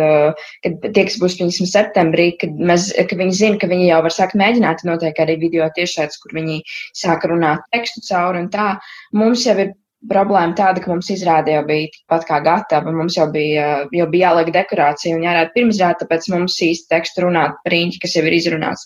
kad 0.66 0.88
tie, 0.90 1.04
kas 1.08 1.16
būs, 1.22 1.38
piemēram, 1.40 1.68
septembrī, 1.72 2.26
kad, 2.42 2.58
mēs, 2.60 2.90
ka 3.08 3.16
viņi 3.16 3.38
zina, 3.38 3.60
ka 3.62 3.70
viņi 3.72 3.86
jau 3.88 4.00
var 4.04 4.12
sākt 4.12 4.36
mēģināt, 4.42 4.82
notiek 4.90 5.22
arī 5.24 5.38
video 5.40 5.70
tiešāds, 5.78 6.20
kur 6.20 6.36
viņi 6.36 6.58
sāk 7.00 7.24
runāt 7.32 7.64
tekstu 7.72 8.04
cauri 8.10 8.42
un 8.44 8.50
tā. 8.52 8.74
Mums 9.16 9.46
jau 9.48 9.56
ir 9.64 9.72
problēma 10.12 10.58
tāda, 10.58 10.84
ka 10.84 10.92
mums 10.92 11.08
izrāde 11.16 11.54
jau 11.56 11.62
bija 11.70 11.94
pat 12.12 12.26
kā 12.28 12.42
gatava, 12.44 12.92
mums 12.92 13.16
jau 13.16 13.30
bija, 13.32 13.86
jau 13.96 14.08
bija 14.12 14.34
jāliek 14.34 14.52
dekorācija 14.58 15.16
un 15.16 15.24
jārāda 15.30 15.54
pirmizrāde, 15.56 16.02
tāpēc 16.02 16.28
mums 16.34 16.58
īsti 16.66 16.92
tekstu 16.92 17.24
runāt 17.24 17.56
par 17.64 17.78
īņķi, 17.78 18.02
kas 18.04 18.18
jau 18.20 18.26
ir 18.28 18.36
izrunāts. 18.36 18.84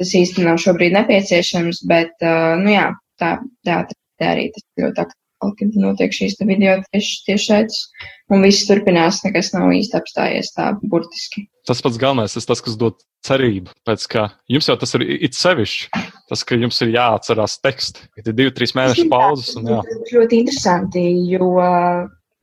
Tas 0.00 0.16
īsti 0.16 0.46
nav 0.48 0.56
šobrīd 0.64 0.96
nepieciešams, 0.96 1.82
bet, 1.92 2.16
nu 2.64 2.72
jā, 2.72 2.86
tā, 3.20 3.34
tā, 3.68 3.82
tā 3.90 3.98
arī 4.22 4.48
tas 4.54 4.64
ļoti 4.80 5.02
aktuāli, 5.04 5.56
kad 5.60 5.78
notiek 5.80 6.14
šīs 6.14 6.38
video 6.46 6.76
tieši, 6.92 7.16
tiešaitas, 7.26 7.80
un 8.32 8.46
viss 8.46 8.68
turpinās, 8.68 9.22
nekas 9.26 9.52
nav 9.56 9.74
īsti 9.74 9.98
apstājies 9.98 10.54
tā 10.54 10.70
burtiski. 10.82 11.48
Tas 11.66 11.80
pats 11.80 11.98
galvenais 12.00 12.36
ir 12.36 12.44
tas, 12.44 12.60
kas 12.60 12.76
dod 12.80 13.00
cerību. 13.24 13.72
Pēc 13.88 14.04
kā 14.12 14.26
jums 14.52 14.68
jau 14.68 14.76
tas 14.80 14.94
ir 14.98 15.06
it 15.16 15.36
sevišķi, 15.36 16.02
tas, 16.28 16.44
ka 16.44 16.58
jums 16.60 16.80
ir 16.84 16.92
jāatcerās 16.94 17.56
teksti, 17.64 18.10
ir 18.20 18.28
divi, 18.32 18.52
trīs 18.52 18.76
mēnešu 18.76 19.08
pauzes. 19.12 19.54
Un, 19.60 19.72
jā. 19.72 19.80
Tas 19.88 20.12
ļoti 20.12 20.44
interesanti, 20.44 21.06
jo 21.32 21.48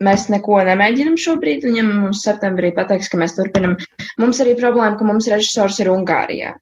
mēs 0.05 0.27
neko 0.33 0.57
nemēģinam 0.67 1.17
šobrīd. 1.21 1.65
Viņam 1.69 1.93
mums 2.05 2.23
septembrī 2.25 2.73
pateiks, 2.77 3.09
ka 3.11 3.19
mēs 3.21 3.37
turpinam. 3.37 3.77
Mums 4.21 4.41
arī 4.43 4.57
problēma, 4.59 4.97
ka 4.97 5.07
mums 5.07 5.29
režisors 5.31 5.79
ir 5.83 5.91
Ungārijā. 5.93 6.55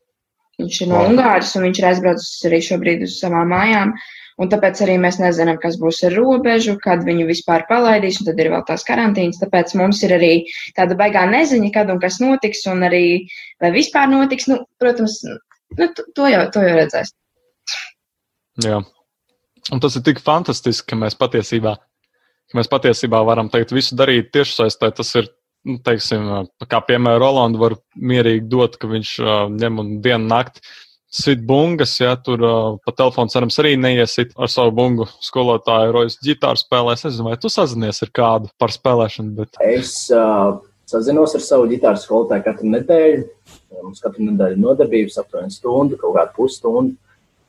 Viņš 0.59 0.81
ir 0.83 0.91
no 0.91 1.03
Ungārijas 1.07 1.55
un 1.55 1.69
viņš 1.69 1.79
ir 1.79 1.89
aizbraucis 1.93 2.47
arī 2.49 2.59
šobrīd 2.65 3.05
uz 3.07 3.15
savām 3.21 3.53
mājām. 3.53 3.93
Un 4.39 4.47
tāpēc 4.47 4.79
arī 4.85 4.95
mēs 5.03 5.17
nezinām, 5.19 5.57
kas 5.59 5.75
būs 5.81 5.99
ar 6.07 6.13
robežu, 6.15 6.77
kad 6.79 7.03
viņu 7.03 7.25
vispār 7.27 7.65
palaidīs, 7.67 8.21
un 8.21 8.29
tad 8.29 8.39
ir 8.39 8.51
vēl 8.53 8.63
tās 8.69 8.85
karantīnas. 8.87 9.41
Tāpēc 9.41 9.73
mums 9.75 9.99
ir 10.07 10.15
arī 10.15 10.31
tāda 10.77 10.95
baigā 10.99 11.25
neziņa, 11.27 11.71
kad 11.75 11.91
un 11.91 11.99
kas 11.99 12.21
notiks, 12.23 12.63
un 12.71 12.87
arī 12.87 13.03
vai 13.59 13.73
vispār 13.75 14.07
notiks. 14.11 14.47
Nu, 14.47 14.61
protams, 14.79 15.19
nu, 15.27 15.89
to, 15.91 16.29
jau, 16.31 16.45
to 16.55 16.63
jau 16.63 16.77
redzēs. 16.79 17.11
Jā. 18.63 18.79
Un 19.75 19.83
tas 19.83 19.99
ir 19.99 20.07
tik 20.07 20.23
fantastiski, 20.23 20.87
ka 20.93 20.97
mēs 21.03 21.19
patiesībā, 21.19 21.75
ka 22.49 22.57
mēs 22.57 22.71
patiesībā 22.71 23.19
varam 23.27 23.51
teikt, 23.51 23.75
visu 23.75 23.97
darīt 23.99 24.31
tiešsaistē. 24.33 24.93
Tas 24.95 25.11
ir, 25.19 25.27
nu, 25.67 25.81
teiksim, 25.83 26.29
kā 26.63 26.79
piemēram, 26.87 27.19
Rolandu 27.21 27.59
var 27.61 27.75
mierīgi 27.99 28.47
dot, 28.47 28.79
ka 28.79 28.87
viņš 28.87 29.17
uh, 29.19 29.41
ņem 29.51 29.83
un 29.83 29.97
dienu 30.05 30.31
nakti 30.31 30.63
sit 31.09 31.41
bungas, 31.45 31.95
ja 31.99 32.13
tur 32.21 32.41
uh, 32.45 32.77
pa 32.85 32.93
telefonu 32.93 33.33
cerams 33.33 33.57
arī 33.61 33.73
neiesit 33.81 34.35
ar 34.37 34.49
savu 34.51 34.73
bungu 34.77 35.07
skolotāju, 35.25 35.93
rojas 35.95 36.19
ģitāru 36.23 36.61
spēlēs. 36.61 37.01
Es 37.01 37.09
nezinu, 37.09 37.29
vai 37.31 37.39
tu 37.41 37.49
sazinies 37.49 38.03
ar 38.05 38.11
kādu 38.13 38.51
par 38.61 38.73
spēlēšanu, 38.73 39.33
bet. 39.39 39.57
Es 39.65 39.93
uh, 40.13 40.59
sazinos 40.89 41.33
ar 41.37 41.45
savu 41.45 41.67
ģitāru 41.71 42.01
skolotāju 42.01 42.45
katru 42.45 42.69
nedēļu. 42.75 43.25
Mums 43.81 44.03
katru 44.03 44.29
nedēļu 44.29 44.61
nodarbības 44.61 45.17
aptuveni 45.21 45.53
stundu, 45.53 45.97
kaut 45.97 46.15
kādu 46.19 46.35
pusstundu, 46.37 46.95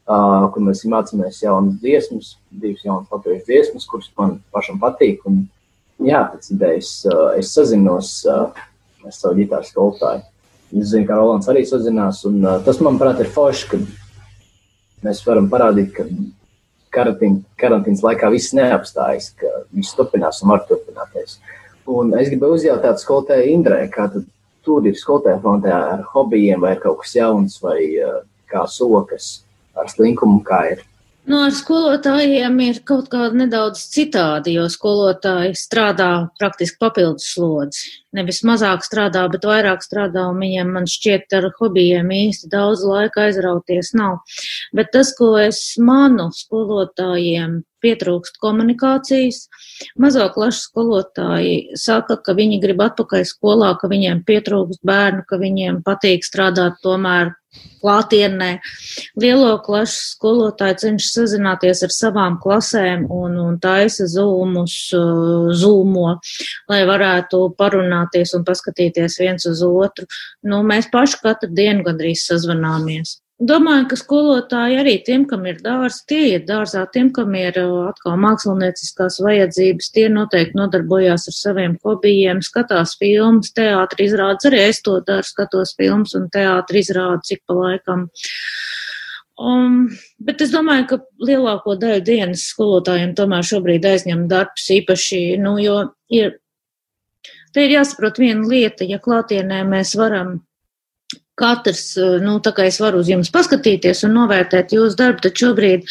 uh, 0.08 0.48
kur 0.54 0.64
mēs 0.64 0.86
mācāmies 0.88 1.42
jaunas 1.44 1.76
dziesmas, 1.84 2.34
divas 2.50 2.84
jaunas 2.86 3.12
latviešu 3.12 3.44
dziesmas, 3.48 3.88
kuras 3.90 4.08
man 4.16 4.38
pašam 4.54 4.80
patīk. 4.80 5.20
Un, 5.28 5.44
jā, 6.00 6.24
pēc 6.32 6.52
idejas 6.56 6.94
uh, 7.12 7.28
es 7.36 7.52
sazinos 7.52 8.18
uh, 8.28 8.48
ar 9.04 9.16
savu 9.16 9.36
ģitāru 9.42 9.68
skolotāju. 9.68 10.24
Es 10.70 10.92
zinu, 10.92 11.06
ka 11.08 11.16
Rolands 11.18 11.48
arī 11.50 11.64
sazinās, 11.66 12.22
un 12.28 12.44
uh, 12.44 12.58
tas, 12.62 12.78
manuprāt, 12.84 13.18
ir 13.22 13.30
forši, 13.34 13.70
ka 13.72 13.78
mēs 15.06 15.22
varam 15.26 15.48
parādīt, 15.50 15.90
ka 15.96 16.06
karantīn, 16.94 17.40
karantīnas 17.58 18.04
laikā 18.06 18.30
viss 18.30 18.54
neapstājas, 18.54 19.32
ka 19.40 19.50
viss 19.74 19.96
turpinās 19.98 20.42
un 20.44 20.52
var 20.52 20.62
turpināties. 20.68 21.40
Un 21.90 22.14
es 22.18 22.30
gribēju 22.30 22.60
uzjautāt 22.60 23.02
skolotāju 23.02 23.50
Indrē, 23.50 23.80
kā 23.90 24.06
tur 24.14 24.86
ir 24.86 24.98
skolotāja 24.98 25.40
frontē 25.42 25.72
ar 25.74 26.04
hobijiem, 26.12 26.62
vai 26.62 26.76
ir 26.76 26.84
kaut 26.84 27.00
kas 27.02 27.16
jauns, 27.18 27.58
vai 27.64 27.80
uh, 27.98 28.20
kā 28.50 28.62
sokas 28.70 29.40
ar 29.74 29.90
slinkumu, 29.90 30.44
kā 30.46 30.62
ir. 30.76 30.86
Nu, 31.28 31.36
ar 31.44 31.52
skolotājiem 31.52 32.54
ir 32.64 32.78
kaut 32.88 33.10
kā 33.12 33.26
nedaudz 33.36 33.82
citādi, 33.92 34.54
jo 34.56 34.64
skolotāji 34.72 35.52
strādā 35.58 36.08
praktiski 36.40 36.80
papildus 36.80 37.26
slodzi. 37.34 37.90
Nevis 38.16 38.40
mazāk 38.48 38.86
strādā, 38.86 39.26
bet 39.30 39.44
vairāk 39.44 39.84
strādā, 39.84 40.24
un 40.32 40.40
viņiem 40.40 40.72
man 40.78 40.88
šķiet 40.88 41.36
ar 41.36 41.50
hobijiem 41.58 42.08
īsti 42.16 42.48
daudz 42.50 42.86
laika 42.88 43.26
aizrauties 43.28 43.92
nav. 44.00 44.22
Bet 44.72 44.94
tas, 44.96 45.12
ko 45.18 45.34
es 45.42 45.60
manu 45.78 46.30
skolotājiem, 46.34 47.60
pietrūkst 47.84 48.38
komunikācijas. 48.42 49.42
Mazo 50.00 50.28
klašu 50.34 50.64
skolotāji 50.68 51.80
saka, 51.80 52.18
ka 52.20 52.36
viņi 52.38 52.60
grib 52.62 52.82
atpakaļ 52.84 53.26
skolā, 53.28 53.74
ka 53.80 53.90
viņiem 53.90 54.24
pietrūkst 54.28 54.82
bērnu, 54.86 55.26
ka 55.28 55.40
viņiem 55.40 55.82
patīk 55.86 56.26
strādāt 56.26 56.80
tomēr 56.84 57.34
klātienē. 57.80 58.50
Lielo 59.20 59.54
klašu 59.64 59.98
skolotāji 60.14 60.78
cenšas 60.84 61.14
sazināties 61.16 61.82
ar 61.86 61.94
savām 61.94 62.36
klasēm 62.42 63.06
un, 63.10 63.38
un 63.40 63.56
taisa 63.62 64.06
zūmus, 64.10 64.76
zūmo, 65.62 66.12
lai 66.70 66.82
varētu 66.88 67.42
parunāties 67.58 68.36
un 68.38 68.46
paskatīties 68.46 69.18
viens 69.22 69.48
uz 69.50 69.64
otru. 69.66 70.06
Nu, 70.46 70.62
mēs 70.66 70.90
paši 70.92 71.20
katru 71.24 71.50
dienu 71.56 71.86
gandrīz 71.88 72.28
sazvanāmies. 72.28 73.19
Domāju, 73.40 73.86
ka 73.88 73.96
skolotāji 73.96 74.76
arī 74.82 74.92
tiem, 75.00 75.22
kam 75.28 75.46
ir 75.48 75.62
dārs, 75.64 76.02
tie 76.04 76.34
ir 76.34 76.42
dārzā, 76.44 76.82
tiem, 76.92 77.06
kam 77.16 77.32
ir 77.38 77.56
atkal 77.88 78.18
mākslinieciskās 78.20 79.16
vajadzības, 79.24 79.86
tie 79.94 80.10
noteikti 80.12 80.58
nodarbojās 80.60 81.24
ar 81.30 81.36
saviem 81.38 81.78
hobijiem, 81.80 82.42
skatās 82.44 82.98
filmas, 83.00 83.54
teātri 83.56 84.10
izrādes, 84.10 84.44
arī 84.50 84.60
es 84.66 84.82
to 84.84 84.98
daru, 85.06 85.24
skatos 85.24 85.72
filmas 85.78 86.12
un 86.18 86.28
teātri 86.34 86.82
izrādes 86.84 87.32
ik 87.32 87.40
pa 87.48 87.56
laikam. 87.56 88.04
Um, 89.40 89.80
bet 90.20 90.44
es 90.44 90.52
domāju, 90.52 90.84
ka 90.90 91.00
lielāko 91.24 91.78
daļu 91.80 92.04
dienas 92.04 92.44
skolotājiem 92.52 93.16
tomēr 93.16 93.48
šobrīd 93.54 93.88
aizņem 93.88 94.28
darbs 94.28 94.68
īpaši, 94.76 95.22
nu, 95.40 95.56
jo 95.64 95.80
ir, 96.12 96.36
te 97.56 97.64
ir 97.64 97.78
jāsaprot 97.78 98.20
viena 98.20 98.44
lieta, 98.44 98.84
ja 98.84 99.00
klātienē 99.00 99.64
mēs 99.72 99.96
varam 99.96 100.42
katrs, 101.40 101.96
eh, 101.98 102.18
nu, 102.24 102.38
tā 102.44 102.52
kā 102.56 102.66
es 102.68 102.80
varu 102.82 103.02
uz 103.04 103.10
jums 103.10 103.32
paskatīties 103.34 104.04
un 104.08 104.16
novērtēt 104.18 104.76
jūsu 104.76 104.98
darbu, 105.00 105.24
tad 105.26 105.42
šobrīd 105.44 105.88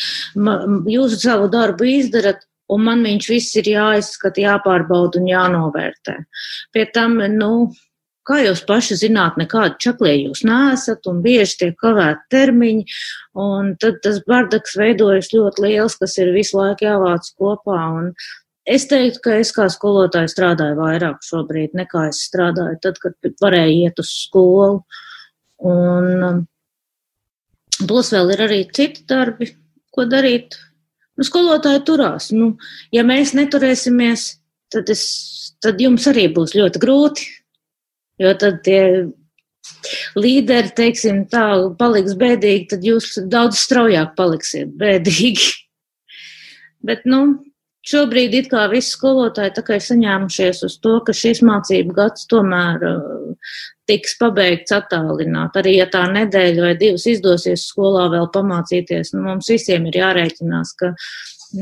jūs 0.94 1.20
savu 1.24 1.50
darbu 1.52 1.90
izdarat, 1.90 2.46
un 2.70 2.86
man 2.86 3.06
viņš 3.06 3.30
viss 3.34 3.60
ir 3.60 3.70
jāizskata, 3.74 4.46
jāpārbauda 4.46 5.22
un 5.22 5.30
jānovērtē. 5.32 6.18
Pie 6.76 6.86
tam, 6.94 7.18
nu, 7.34 7.72
kā 8.30 8.44
jūs 8.46 8.62
paši 8.68 9.00
zināt, 9.02 9.40
nekādi 9.42 9.80
čaklie 9.82 10.14
jūs 10.20 10.44
nesat, 10.46 11.08
un 11.10 11.24
bieži 11.26 11.64
tiek 11.64 11.80
kavēt 11.82 12.28
termiņi, 12.34 12.86
un 13.42 13.74
tad 13.82 14.04
tas 14.06 14.22
bardaks 14.28 14.78
veidojas 14.78 15.34
ļoti 15.34 15.66
liels, 15.66 15.98
kas 15.98 16.20
ir 16.22 16.36
visu 16.36 16.60
laiku 16.62 16.90
jāvāc 16.90 17.34
kopā, 17.38 17.82
un 18.02 18.14
Es 18.70 18.84
teiktu, 18.86 19.18
ka 19.24 19.36
es 19.42 19.50
kā 19.50 19.64
skolotāja 19.74 20.30
strādāju 20.30 20.76
vairāk 20.78 21.24
šobrīd 21.26 21.72
nekā 21.74 22.04
es 22.12 22.20
strādāju 22.28 22.76
tad, 22.84 23.00
kad 23.02 23.32
varēju 23.42 23.88
iet 23.88 24.02
uz 24.04 24.12
skolu. 24.14 24.84
Uh, 24.84 25.00
Un 25.68 26.24
um, 26.24 26.42
plus 27.88 28.12
vēl 28.16 28.34
ir 28.36 28.44
arī 28.46 28.60
citi 28.76 29.06
darbi, 29.10 29.50
ko 29.96 30.06
darīt. 30.08 30.58
Nu, 31.20 31.26
skolotāji 31.28 31.84
turās. 31.88 32.30
Nu, 32.32 32.54
ja 32.96 33.04
mēs 33.08 33.34
neturēsimies, 33.36 34.30
tad, 34.72 34.92
es, 34.94 35.04
tad 35.64 35.82
jums 35.84 36.08
arī 36.08 36.30
būs 36.36 36.56
ļoti 36.56 36.82
grūti. 36.82 37.28
Jo 38.20 38.34
tad 38.40 38.62
tie 38.66 38.82
līderi, 40.20 40.72
teiksim, 40.76 41.24
tā 41.32 41.46
paliks 41.80 42.16
bēdīgi, 42.20 42.68
tad 42.74 42.88
jūs 42.88 43.14
daudz 43.32 43.60
straujāk 43.60 44.16
paliksiet 44.18 44.72
bēdīgi. 44.80 45.52
Bet, 46.88 47.04
nu, 47.08 47.22
šobrīd 47.90 48.36
it 48.38 48.50
kā 48.52 48.68
visi 48.72 48.94
skolotāji 48.94 49.56
tā 49.58 49.64
kā 49.66 49.78
ir 49.80 49.86
saņēmušies 49.86 50.64
uz 50.68 50.78
to, 50.84 50.98
ka 51.06 51.16
šis 51.16 51.42
mācību 51.46 51.96
gads 51.98 52.28
tomēr 52.32 52.86
uh, 52.90 53.56
tiks 53.90 54.16
pabeigts 54.20 54.74
attālināt. 54.76 55.58
Arī 55.60 55.78
ja 55.80 55.88
tā 55.92 56.04
nedēļa 56.12 56.68
vai 56.68 56.76
divas 56.80 57.08
izdosies 57.10 57.66
skolā 57.72 58.08
vēl 58.14 58.30
pamācīties, 58.36 59.14
nu, 59.16 59.26
mums 59.26 59.50
visiem 59.52 59.88
ir 59.90 60.00
jārēķinās, 60.02 60.76
ka 60.80 60.94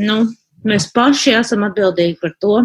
nu, 0.02 0.20
mēs 0.68 0.90
paši 0.96 1.38
esam 1.40 1.66
atbildīgi 1.70 2.20
par 2.22 2.36
to, 2.44 2.60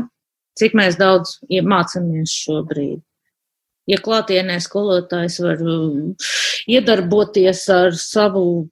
cik 0.59 0.77
mēs 0.79 0.99
daudz 1.01 1.39
mācāmies 1.49 2.35
šobrīd. 2.45 3.01
Ja 3.91 3.99
klātienē 3.99 4.61
skolotājs 4.63 5.41
var 5.43 5.63
um, 5.67 6.13
iedarboties 6.71 7.65
ar 7.75 7.97
savu 7.99 8.69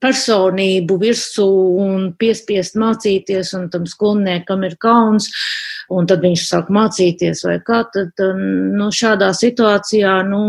personību 0.00 0.96
virsū 1.00 1.46
un 1.84 2.06
piespiest 2.18 2.78
mācīties, 2.80 3.52
un 3.58 3.68
tam 3.72 3.88
skolniekam 3.88 4.64
ir 4.64 4.76
kauns, 4.80 5.28
un 5.92 6.08
tad 6.08 6.24
viņš 6.24 6.46
sāk 6.48 6.70
mācīties 6.72 7.44
vai 7.48 7.58
kā, 7.64 7.82
tad, 7.92 8.24
nu, 8.78 8.88
šādā 8.94 9.30
situācijā, 9.36 10.16
nu, 10.28 10.42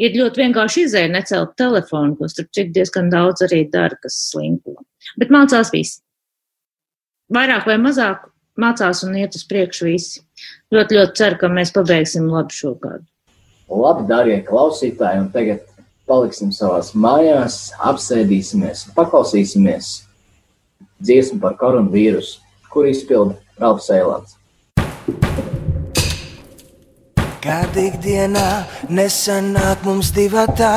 ir 0.00 0.16
ļoti 0.18 0.44
vienkārši 0.44 0.86
izēja 0.88 1.12
necelt 1.12 1.54
telefonu, 1.60 2.16
ko 2.18 2.30
starp 2.30 2.50
citu 2.56 2.74
diezgan 2.80 3.12
daudz 3.12 3.46
arī 3.46 3.62
dara, 3.70 3.98
kas 4.02 4.18
slinko. 4.30 4.80
Bet 5.20 5.32
mācās 5.34 5.72
visi. 5.74 6.00
Vairāk 7.30 7.68
vai 7.70 7.78
mazāk 7.78 8.26
mācās 8.60 9.04
un 9.06 9.14
iet 9.20 9.36
uz 9.38 9.46
priekšu 9.46 9.86
visi. 9.86 10.24
Ļoti, 10.74 10.98
ļoti 10.98 11.18
ceru, 11.20 11.38
ka 11.38 11.50
mēs 11.52 11.72
pabeigsim 11.74 12.26
labi 12.30 12.56
šo 12.56 12.74
gadu. 12.82 13.06
Labi, 13.70 14.02
darbie 14.08 14.40
klausītāji, 14.48 15.20
un 15.22 15.28
tagad 15.30 15.62
paliksim 16.10 16.50
savās 16.54 16.92
mājās, 16.98 17.68
apsēdīsimies, 17.86 18.88
paklausīsimies 18.96 19.92
dziesmu 21.00 21.40
par 21.42 21.56
koronavīrusu, 21.60 22.40
kur 22.72 22.88
izpilda 22.90 23.38
Ralfs 23.60 23.90
Eilants. 23.94 24.36
Kad 27.40 27.72
ikdienā 27.80 28.66
nesanāk 28.92 29.80
mums 29.86 30.10
divatā, 30.12 30.76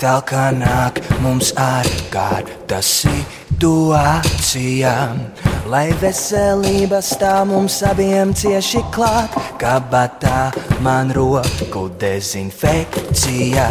tā 0.00 0.14
kā 0.24 0.48
nāk 0.56 1.02
mums 1.20 1.52
ārkārtas 1.60 2.88
situācijām. 3.02 5.20
Lai 5.68 5.92
veselība 6.00 7.02
stāv 7.04 7.50
mums 7.50 7.82
abiem 7.84 8.32
cieši 8.32 8.80
klāt, 8.94 9.36
kabatā 9.60 10.48
man 10.80 11.12
roku 11.12 11.92
dezinfekcija. 12.00 13.68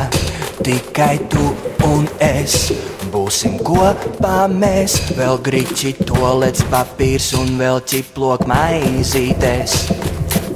Tikai 0.67 1.15
tu 1.31 1.45
un 1.87 2.09
es 2.19 2.73
būsim 3.13 3.53
kopā 3.63 4.49
mēs, 4.51 4.97
vēl 5.15 5.37
grīķi, 5.45 5.93
tolets 6.09 6.65
papīrs 6.67 7.29
un 7.39 7.53
vēl 7.55 7.79
čiplok 7.87 8.43
maizītes 8.51 9.77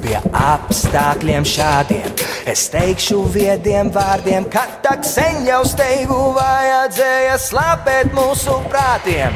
pie 0.02 0.18
apstākļiem 0.36 1.46
šādiem. 1.48 2.12
Es 2.44 2.66
teikšu 2.74 3.22
viediem 3.32 3.88
vārdiem, 3.94 4.50
ka 4.52 4.66
tak 4.84 5.08
sen 5.08 5.46
jau 5.48 5.62
steigu 5.64 6.18
vajadzēja 6.36 7.38
slāpēt 7.46 8.12
mūsu 8.12 8.58
prātiem. 8.68 9.32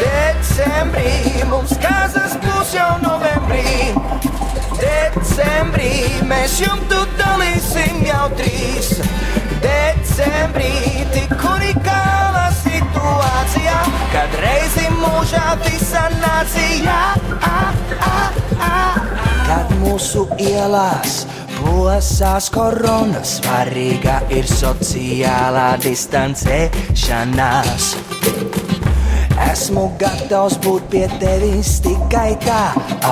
Decembrī 0.00 1.46
mums 1.52 1.78
kazas 1.78 2.34
būs 2.42 2.74
jau 2.74 2.90
novembrī. 3.06 3.94
Decembrī 4.82 5.94
mēs 6.26 6.58
jumtu 6.66 7.06
dalīsim 7.22 8.02
jau 8.10 8.26
trīs. 8.34 8.96
Decembrī 9.62 10.72
tik 11.14 11.32
unikāla 11.50 12.46
situācija, 12.60 13.78
kad 14.12 14.36
reizi 14.42 14.86
mūžā 14.98 15.46
visa 15.64 16.04
nācija. 16.18 16.98
Kad 19.48 19.72
mūsu 19.80 20.26
ielās 20.44 21.22
plosās 21.58 22.50
korona, 22.54 23.22
svarīga 23.24 24.20
ir 24.34 24.46
sociālā 24.50 25.70
distancēšanās. 25.82 27.90
Esmu 29.48 29.88
gatavs 29.98 30.58
būt 30.64 30.88
pie 30.92 31.06
tevis 31.18 31.78
tikai 31.84 32.32
tā, 32.44 32.62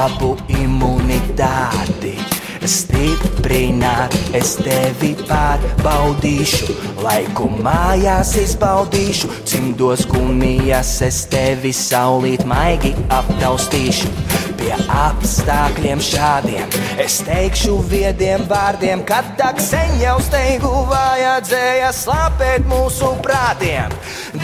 abu 0.04 0.34
imunitāti 0.60 2.35
stiprināt. 2.68 4.14
Es 4.36 4.56
tevi 4.60 5.14
pārbaudīšu, 5.26 6.74
laiku 7.04 7.48
mājās 7.64 8.34
izbaudīšu, 8.42 9.30
cimdos 9.48 10.06
gumijas 10.10 10.96
es 11.06 11.24
tevi 11.30 11.72
saulīt 11.76 12.46
maigi 12.48 12.94
aptaustīšu. 13.14 14.10
Pie 14.56 14.72
apstākļiem 14.90 16.00
šādiem 16.02 16.76
es 17.02 17.20
teikšu 17.26 17.76
viediem 17.90 18.46
vārdiem, 18.50 19.04
kad 19.06 19.28
tak 19.38 19.60
sen 19.62 19.98
jau 20.00 20.16
steigu 20.24 20.72
vajadzēja 20.90 21.92
slāpēt 21.94 22.66
mūsu 22.70 23.12
prātiem. 23.26 23.94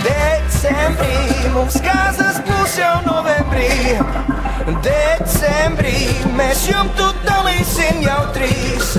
Decembrī 0.05 1.51
mums 1.57 1.81
kāzas 1.83 2.43
būs 2.47 2.79
jau 2.83 2.95
novembrī. 3.09 4.42
Decembrī 4.63 5.97
mēs 6.39 6.61
jumtu 6.69 7.09
dalīsim 7.27 7.99
jau 8.05 8.21
trīs. 8.35 8.93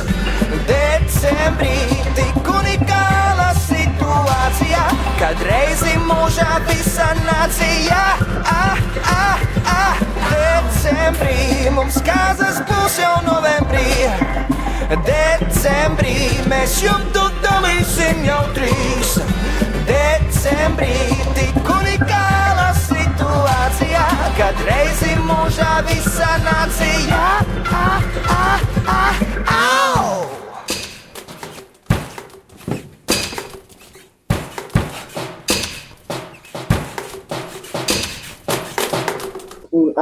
Decembrī 0.68 1.78
tik 2.18 2.50
unikāla 2.52 3.48
situācija, 3.62 4.82
kad 5.22 5.40
reizi 5.48 5.96
mūžā 6.04 6.50
visa 6.68 7.08
nācija. 7.22 8.02
Ah, 8.44 8.82
ah, 9.14 9.46
ah, 9.76 10.04
decembrī 10.34 11.72
mums 11.72 12.02
kāzas 12.04 12.60
būs 12.68 13.00
jau 13.00 13.16
novembrī. 13.30 13.88
Decembrī 15.08 16.18
mēs 16.52 16.82
jumtu 16.84 17.30
dalīsim 17.46 18.26
jau 18.28 18.44
trīs. 18.60 19.16
Decembrī 19.88 20.98
tik 21.40 21.72
unikāla 21.80 22.73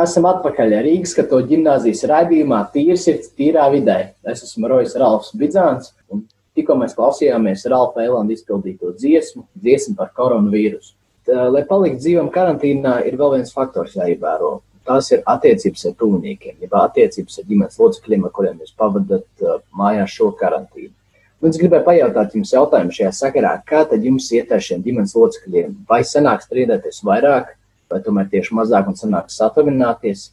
Esam 0.01 0.25
atpakaļ 0.25 0.73
Rīgas 0.85 1.11
katoļu 1.17 1.49
ģimnāzijas 1.51 2.01
raidījumā 2.09 2.61
Tīrs 2.73 3.03
ir 3.11 3.19
tīrā 3.37 3.67
vidē. 3.73 3.97
Es 4.31 4.41
esmu 4.47 4.69
Rojas 4.71 4.95
Ralfs 4.97 5.35
Bidzāns, 5.37 5.91
un 6.09 6.23
tikko 6.57 6.77
mēs 6.79 6.95
klausījāmies 6.97 7.67
Ralfa 7.69 8.01
Eilanda 8.05 8.33
izpildīto 8.33 8.95
dziesmu, 8.97 9.45
dziesmu 9.61 9.97
par 9.99 10.09
koronavīrusu. 10.17 10.95
Tā, 11.27 11.45
lai 11.53 11.61
paliktu 11.69 12.01
dzīvam 12.01 12.31
karantīnā, 12.33 12.95
ir 13.05 13.19
vēl 13.19 13.35
viens 13.35 13.53
faktors 13.53 13.93
jāievēro. 13.99 14.55
Tās 14.87 15.11
ir 15.13 15.21
attiecības 15.29 15.85
ar 15.91 15.95
tuviniekiem, 15.99 16.57
jeb 16.63 16.73
attiecības 16.81 17.37
ar 17.37 17.49
ģimenes 17.51 17.77
locekļiem, 17.83 18.25
ar 18.25 18.33
kuriem 18.33 18.63
jūs 18.63 18.73
pavadat 18.81 19.45
uh, 19.45 19.59
mājās 19.77 20.17
šo 20.17 20.31
karantīnu. 20.39 20.95
Un 21.41 21.53
es 21.53 21.57
gribēju 21.61 21.85
pajautāt 21.85 22.33
jums 22.37 22.53
jautājumu 22.55 22.93
šajā 22.95 23.11
sakarā, 23.17 23.55
kā 23.65 23.83
tad 23.89 24.03
jums 24.05 24.27
iet 24.33 24.49
ar 24.53 24.61
šiem 24.61 24.81
ģimenes 24.85 25.13
locekļiem? 25.17 25.77
Vai 25.89 26.01
sanāk 26.05 26.41
strīdēties 26.45 27.03
vairāk, 27.05 27.55
vai 27.91 28.01
tomēr 28.05 28.29
tieši 28.31 28.55
mazāk 28.57 28.87
un 28.91 28.99
sanāk 28.99 29.31
satuvināties, 29.33 30.29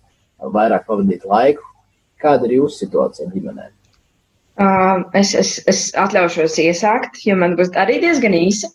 vairāk 0.55 0.87
pavadīt 0.89 1.27
laiku? 1.29 1.65
Kāda 2.19 2.49
ir 2.49 2.59
jūsu 2.59 2.85
situācija 2.85 3.31
ģimenē? 3.35 3.69
Uh, 4.59 5.05
es, 5.15 5.37
es, 5.39 5.51
es 5.71 5.81
atļaušos 5.95 6.57
iesākt, 6.59 7.21
jo 7.23 7.37
man 7.39 7.53
būs 7.55 7.69
arī 7.79 8.01
diezgan 8.03 8.35
īsa 8.35 8.67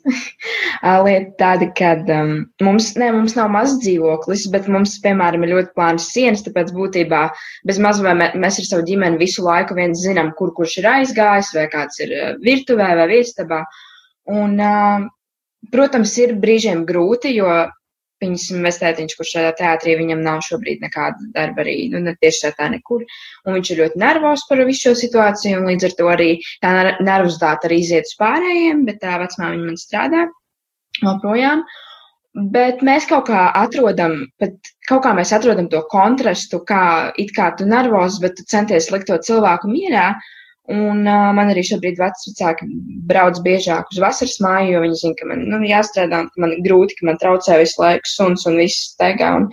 lieta 1.03 1.33
tāda, 1.41 1.67
ka 1.75 1.89
um, 2.15 2.31
mums, 2.63 2.93
ne, 2.95 3.09
mums 3.11 3.35
nav 3.35 3.49
mazs 3.51 3.81
dzīvoklis, 3.83 4.45
bet 4.53 4.69
mums, 4.71 4.93
piemēram, 5.03 5.43
ir 5.43 5.51
ļoti 5.57 5.73
plānas 5.75 6.05
sienas, 6.15 6.45
tāpēc 6.45 6.71
būtībā 6.77 7.25
bez 7.67 7.81
maz 7.83 7.99
vai 8.05 8.13
mē, 8.15 8.29
mēs 8.39 8.61
ar 8.61 8.69
savu 8.69 8.87
ģimeni 8.87 9.19
visu 9.19 9.43
laiku 9.43 9.75
viens 9.75 9.99
zinām, 9.99 10.31
kur 10.39 10.53
kurš 10.55 10.77
ir 10.79 10.87
aizgājis, 10.93 11.51
vai 11.59 11.67
kāds 11.75 11.99
ir 12.05 12.15
virtuvē 12.47 12.87
vai 13.01 13.09
viestabā. 13.11 13.59
Un, 14.31 14.55
uh, 14.63 15.03
protams, 15.75 16.15
ir 16.23 16.37
brīžiem 16.39 16.87
grūti, 16.87 17.35
jo 17.35 17.51
Viņas 18.23 18.49
investētiņš, 18.55 19.15
kurš 19.19 19.31
šajā 19.35 19.53
teātrī 19.59 19.97
viņam 19.99 20.21
nav 20.23 20.43
šobrīd 20.47 20.83
nekāda 20.85 21.31
darba 21.35 21.63
arī, 21.65 21.77
nu, 21.91 21.99
ne 22.05 22.15
tieši 22.21 22.53
tā 22.57 22.69
nekur. 22.71 23.03
Un 23.43 23.57
viņš 23.57 23.71
ir 23.73 23.81
ļoti 23.83 24.03
nervos 24.03 24.45
par 24.49 24.63
visu 24.67 24.87
šo 24.87 24.93
situāciju, 25.01 25.59
un 25.59 25.71
līdz 25.71 25.89
ar 25.89 25.97
to 25.99 26.11
arī 26.13 26.29
tā 26.63 26.75
nervozitāte 27.03 27.69
arī 27.69 27.81
iziet 27.83 28.07
uz 28.07 28.15
pārējiem, 28.21 28.85
bet 28.87 29.01
tā 29.03 29.17
vecmā 29.21 29.51
viņa 29.55 29.67
man 29.67 29.81
strādā 29.81 30.27
joprojām. 31.01 31.65
Bet 32.53 32.79
mēs 32.81 33.05
kaut 33.09 33.27
kā 33.27 33.43
atrodam, 33.59 34.15
kaut 34.89 35.03
kā 35.05 35.11
mēs 35.13 35.33
atrodam 35.35 35.67
to 35.69 35.83
kontrastu, 35.91 36.63
kā 36.65 37.11
it 37.21 37.35
kā 37.35 37.51
tu 37.57 37.67
nervos, 37.69 38.17
bet 38.23 38.39
tu 38.39 38.45
centies 38.49 38.89
likt 38.93 39.11
to 39.11 39.19
cilvēku 39.27 39.69
mierā. 39.69 40.13
Un 40.71 41.03
uh, 41.03 41.29
man 41.35 41.49
arī 41.51 41.59
šobrīd 41.67 41.97
vecāki 41.99 42.67
brauc 43.09 43.39
biežāk 43.43 43.89
uz 43.91 43.99
vasaras 43.99 44.37
māju, 44.39 44.77
jo 44.77 44.83
viņi 44.85 44.99
zina, 45.01 45.17
ka 45.19 45.27
man 45.27 45.41
nu, 45.51 45.59
jāstrādā, 45.67 46.21
ka 46.31 46.43
man 46.43 46.53
ir 46.55 46.61
grūti, 46.63 46.95
ka 46.99 47.09
man 47.09 47.19
traucē 47.19 47.57
visu 47.59 47.81
laiku 47.83 48.07
suns 48.07 48.47
un 48.47 48.61
viss 48.61 48.93
staigā. 48.93 49.33
Un 49.41 49.49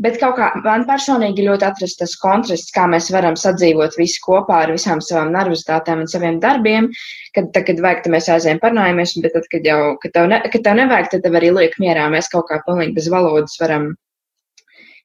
Bet 0.00 0.16
kaut 0.16 0.38
kā 0.38 0.46
man 0.64 0.86
personīgi 0.88 1.44
ļoti 1.44 1.66
atrast 1.66 1.98
tas 2.00 2.14
kontrasts, 2.22 2.72
kā 2.72 2.86
mēs 2.88 3.10
varam 3.12 3.34
sadzīvot 3.36 3.98
visi 4.00 4.20
kopā 4.24 4.62
ar 4.64 4.70
visām 4.72 5.02
savām 5.04 5.28
nervozitātēm 5.34 6.06
un 6.06 6.08
saviem 6.08 6.38
darbiem, 6.40 6.88
kad, 7.36 7.50
tad, 7.52 7.66
kad 7.68 7.82
vajag, 7.84 8.00
tad 8.06 8.14
mēs 8.14 8.30
aizējām 8.32 8.62
parunājamies, 8.62 9.12
bet 9.20 9.36
tad, 9.36 9.48
kad 9.52 9.68
jau, 9.68 9.80
kad 10.00 10.14
tev, 10.14 10.30
ne, 10.32 10.38
kad 10.54 10.64
tev 10.64 10.78
nevajag, 10.78 11.10
tad 11.12 11.26
tev 11.26 11.36
arī 11.36 11.50
liek 11.52 11.76
mierā, 11.82 12.06
mēs 12.14 12.32
kaut 12.32 12.48
kā 12.48 12.62
pilnīgi 12.64 12.96
bez 12.96 13.10
valodas 13.12 13.60
varam 13.60 13.90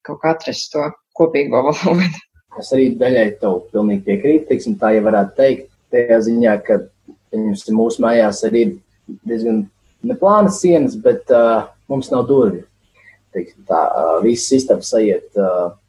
kaut 0.08 0.22
kā 0.24 0.32
atrast 0.38 0.72
to 0.72 0.88
kopīgo 1.20 1.66
valodu. 1.68 2.24
Es 2.60 2.72
arī 2.76 2.90
daļai 3.00 3.26
tev 3.42 3.62
pilnīgi 3.74 4.06
piekrītu, 4.06 4.48
teiksim, 4.52 4.78
tā 4.80 4.94
jau 4.96 5.06
varētu 5.08 5.36
teikt, 5.40 5.72
tajā 5.92 6.20
ziņā, 6.28 6.54
ka 6.66 6.80
pieņemsim, 7.34 7.76
mūsu 7.76 8.04
mājās 8.06 8.44
arī 8.48 8.62
ir 8.68 8.78
diezgan 9.28 9.66
neplānas 10.06 10.62
sienas, 10.64 10.96
bet 10.96 11.30
uh, 11.34 11.68
mums 11.92 12.12
nav 12.14 12.28
durvju 12.30 12.64
teiksim, 13.36 13.66
tā, 13.68 13.82
visas 14.24 14.62
istabas 14.62 14.94
aiziet 14.96 15.36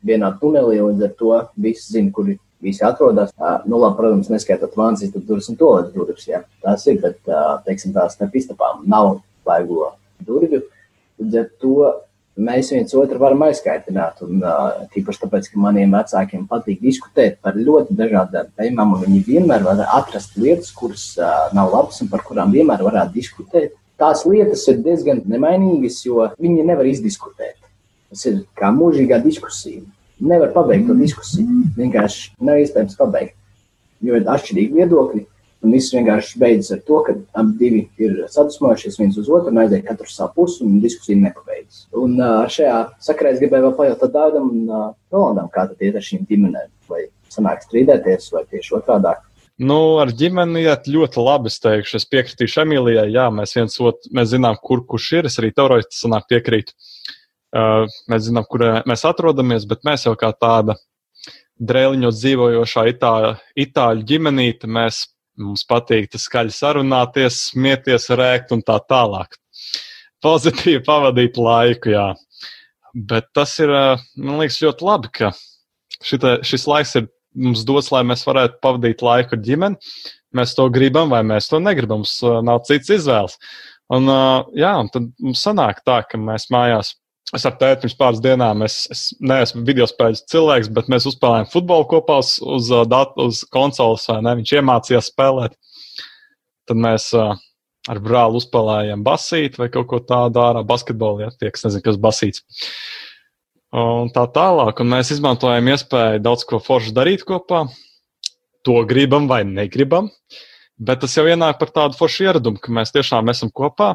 vienā 0.06 0.32
tunelī, 0.40 0.80
un 0.82 0.94
līdz 0.94 1.06
ar 1.06 1.14
to 1.20 1.32
visi 1.62 1.94
zina, 1.94 2.12
kur 2.14 2.30
visi 2.62 2.84
atrodas. 2.86 3.32
Nu, 3.68 3.78
labi, 3.82 3.98
protams, 4.00 4.30
neskaitot 4.32 4.74
vānas 4.78 5.04
istabas 5.06 5.28
durvis 5.28 5.50
un 5.52 5.60
toaletes 5.60 5.94
durvis, 5.94 6.26
jā, 6.30 6.42
tās 6.64 6.86
ir, 6.90 6.98
bet, 7.02 7.20
teiksim, 7.68 7.94
tās 7.96 8.16
starp 8.16 8.34
istabām 8.38 8.82
nav 8.90 9.20
vaigo 9.46 9.92
durvju. 10.26 10.64
Līdz 11.22 11.38
ar 11.40 11.46
to 11.62 11.76
mēs 12.36 12.72
viens 12.74 12.92
otru 12.98 13.20
varam 13.22 13.46
aizskaitināt. 13.46 14.20
Un, 14.26 14.42
uh, 14.42 14.84
tīpaši 14.92 15.22
tāpēc, 15.24 15.48
ka 15.52 15.62
maniem 15.62 15.96
vecākiem 15.96 16.44
patīk 16.50 16.82
diskutēt 16.84 17.40
par 17.44 17.56
ļoti 17.56 17.96
dažādām 17.96 18.52
tēmām, 18.58 18.94
un 18.98 19.06
viņi 19.06 19.24
vienmēr 19.30 19.64
var 19.66 19.86
atrast 20.00 20.36
lietas, 20.40 20.74
kuras 20.76 21.08
uh, 21.20 21.48
nav 21.56 21.72
labas 21.72 22.02
un 22.04 22.12
par 22.12 22.24
kurām 22.26 22.54
vienmēr 22.54 22.84
varētu 22.86 23.18
diskutēt 23.20 23.74
tās 24.00 24.24
lietas 24.28 24.64
ir 24.70 24.80
diezgan 24.84 25.22
nemainīgas, 25.28 26.00
jo 26.06 26.28
viņi 26.40 26.64
nevar 26.68 26.88
izdiskutēt. 26.88 27.56
Tas 28.12 28.24
ir 28.28 28.42
kā 28.58 28.70
mūžīgā 28.74 29.18
diskusija. 29.24 29.82
Nevar 30.26 30.52
pabeigt 30.54 30.86
to 30.88 30.96
diskusiju. 30.96 31.64
Vienkārši 31.76 32.36
nav 32.46 32.60
iespējams 32.62 32.96
pabeigt, 32.96 33.34
jo 34.04 34.16
ir 34.16 34.28
atšķirīgi 34.32 34.80
viedokļi. 34.80 35.24
Un 35.64 35.72
viss 35.72 35.94
vienkārši 35.94 36.38
beidzas 36.38 36.76
ar 36.76 36.80
to, 36.86 37.00
ka 37.06 37.14
abi 37.40 37.56
divi 37.60 37.82
ir 38.02 38.18
sadusmojušies 38.30 38.98
viens 39.00 39.16
uz 39.18 39.30
otru 39.32 39.50
un 39.50 39.62
aiziet 39.62 39.86
katru 39.86 40.08
savu 40.10 40.42
pusi, 40.42 40.60
un 40.66 40.80
diskusija 40.82 41.18
nepabeidzas. 41.22 41.86
Un 41.96 42.18
šajā 42.52 42.76
sakarā 43.08 43.32
es 43.32 43.40
gribēju 43.42 43.70
vēl 43.70 43.76
pajautāt 43.78 44.12
Dārdam 44.14 44.50
un 44.52 44.66
Rolandam, 45.14 45.48
kā 45.54 45.66
tad 45.70 45.82
iet 45.82 45.96
ar 45.96 46.04
šīm 46.04 46.26
ģimenēm. 46.28 46.68
Vai 46.92 47.06
sanāk 47.32 47.64
strīdēties, 47.64 48.28
vai 48.34 48.44
tieši 48.52 48.76
otrādāk. 48.78 49.24
Nu, 49.56 49.96
ar 50.02 50.10
ģimeni 50.12 50.66
iet 50.66 50.88
ļoti 50.92 51.22
labi. 51.24 51.48
Es 51.48 51.62
teikšu, 51.64 51.96
es 51.96 52.08
piekritīšu 52.12 52.60
Emīlijai. 52.66 53.06
Jā, 53.14 53.30
mēs 53.32 53.56
viens 53.56 53.78
otru, 53.80 54.12
mēs 54.16 54.34
zinām, 54.34 54.58
kur 54.60 54.84
kurš 54.84 55.12
ir. 55.16 55.28
Es 55.30 55.40
arī 55.40 55.52
teorētiski 55.56 56.02
sanāk 56.02 56.28
piekrītu. 56.32 56.76
Uh, 57.56 57.86
mēs 58.12 58.26
zinām, 58.26 58.44
kur 58.50 58.66
mēs 58.88 59.06
atrodamies, 59.08 59.64
bet 59.68 59.86
mēs 59.88 60.04
jau 60.04 60.12
kā 60.20 60.28
tāda 60.36 60.76
drēliņos 61.56 62.18
dzīvojošā 62.20 62.84
itāļu, 62.92 63.30
itāļu 63.64 64.04
ģimenīte, 64.10 64.68
mēs, 64.68 65.06
mums 65.40 65.64
patīk 65.68 66.10
tas 66.12 66.26
skaļi 66.28 66.54
sarunāties, 66.54 67.40
smieties, 67.52 68.08
rēkt 68.18 68.54
un 68.56 68.62
tā 68.66 68.78
tālāk. 68.88 69.36
Pozitīvi 70.24 70.82
pavadīt 70.86 71.36
laiku, 71.40 71.92
jā. 71.94 72.08
Bet 72.96 73.28
tas 73.36 73.52
ir, 73.60 73.72
man 74.16 74.40
liekas, 74.40 74.62
ļoti 74.64 74.86
labi, 74.86 75.12
ka 75.18 75.32
šita, 76.04 76.38
šis 76.46 76.66
laiks 76.70 76.94
ir 77.00 77.08
mums 77.36 77.64
dots, 77.68 77.90
lai 77.92 78.02
mēs 78.08 78.24
varētu 78.26 78.60
pavadīt 78.64 79.04
laiku 79.04 79.36
ar 79.36 79.42
ģimeni. 79.44 79.96
Mēs 80.36 80.54
to 80.56 80.66
gribam, 80.72 81.12
vai 81.12 81.22
mēs 81.24 81.48
to 81.50 81.60
negribam. 81.62 82.02
Mums 82.04 82.18
nav 82.44 82.64
cits 82.68 82.92
izvēles. 82.96 83.36
Un, 83.92 84.08
jā, 84.58 84.72
un 84.80 84.88
tad 84.92 85.10
mums 85.22 85.44
sanāk 85.44 85.84
tā, 85.86 86.00
ka 86.08 86.18
mēs 86.20 86.48
mājās. 86.52 86.96
Es 87.34 87.42
ar 87.48 87.56
tēti 87.58 87.82
pirms 87.82 87.96
pāris 87.98 88.20
dienām, 88.22 88.60
es, 88.62 88.84
es 88.92 89.08
neesmu 89.18 89.64
video 89.66 89.88
spēļu 89.90 90.20
cilvēks, 90.30 90.68
bet 90.76 90.90
mēs 90.92 91.08
uzspēlējām 91.10 91.48
futbolu 91.50 91.88
kopā 91.90 92.20
uz, 92.22 92.36
uz, 92.38 92.68
uh, 92.70 93.00
uz 93.24 93.40
konsoles, 93.50 94.04
vai 94.12 94.20
ne? 94.22 94.36
Viņš 94.38 94.52
iemācījās 94.60 95.10
spēlēt. 95.10 95.56
Tad 96.70 96.78
mēs 96.82 97.08
uh, 97.18 97.34
ar 97.90 98.00
brāli 98.02 98.38
uzspēlējām 98.38 99.02
basīti 99.06 99.58
vai 99.62 99.68
kaut 99.74 99.88
ko 99.90 100.00
tādu 100.06 100.42
ārā, 100.42 100.62
basketbolu, 100.66 101.24
ja 101.24 101.32
tie, 101.34 101.50
kas 101.54 101.66
nezina, 101.66 101.84
kas 101.88 101.98
basīts. 102.02 102.44
Un 103.76 104.12
tā 104.14 104.22
tālāk. 104.32 104.78
Un 104.80 104.92
mēs 104.94 105.10
izmantojam 105.16 105.66
iespēju 105.72 106.22
daudz 106.22 106.46
ko 106.48 106.60
foršu 106.62 106.94
darīt 106.96 107.26
kopā. 107.26 107.64
To 108.66 108.80
gribam 108.88 109.26
vai 109.30 109.42
negribam. 109.46 110.12
Bet 110.78 111.02
tas 111.02 111.14
jau 111.16 111.24
ienāk 111.26 111.58
par 111.58 111.72
tādu 111.74 111.98
foršu 111.98 112.28
ieradumu, 112.28 112.60
ka 112.62 112.74
mēs 112.74 112.94
tiešām 112.94 113.30
esam 113.32 113.50
kopā 113.54 113.94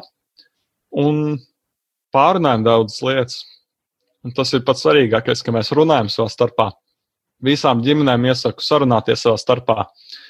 un 1.00 1.38
pārunājam 2.14 2.66
daudzas 2.66 3.02
lietas. 3.04 3.40
Un 4.22 4.34
tas 4.36 4.52
ir 4.54 4.62
pats 4.66 4.84
svarīgākais, 4.84 5.42
ka 5.42 5.54
mēs 5.54 5.72
runājam 5.74 6.10
savā 6.12 6.30
starpā. 6.30 6.68
Visām 7.42 7.80
ģimenēm 7.82 8.28
iesaku 8.30 8.62
sarunāties 8.62 9.24
savā 9.24 9.38
starpā. 9.40 9.86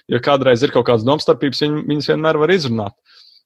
Jo 0.08 0.20
kādreiz 0.24 0.62
ir 0.64 0.72
kaut 0.72 0.86
kādas 0.88 1.04
domstarpības, 1.04 1.60
viņas 1.88 2.08
vienmēr 2.14 2.40
var 2.40 2.54
izrunāt. 2.54 2.96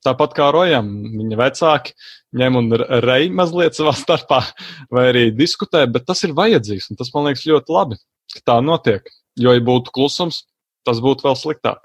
Tāpat 0.07 0.37
kā 0.37 0.53
Rojam, 0.55 0.87
viņa 1.16 1.38
vecāki 1.40 1.96
ņem 2.37 2.59
un 2.61 2.75
rei 3.03 3.31
mazliet 3.33 3.75
savā 3.79 3.94
starpā, 3.96 4.42
vai 4.94 5.09
arī 5.11 5.25
diskutē, 5.35 5.83
bet 5.90 6.07
tas 6.07 6.22
ir 6.27 6.37
vajadzīgs. 6.37 6.92
Tas 6.99 7.11
man 7.14 7.31
liekas 7.31 7.46
ļoti 7.49 7.75
labi, 7.75 7.99
ka 8.37 8.44
tā 8.53 8.61
notiek. 8.62 9.11
Jo, 9.37 9.53
ja 9.53 9.62
būtu 9.64 9.92
klusums, 9.92 10.44
tas 10.87 11.03
būtu 11.03 11.27
vēl 11.27 11.37
sliktāk. 11.37 11.83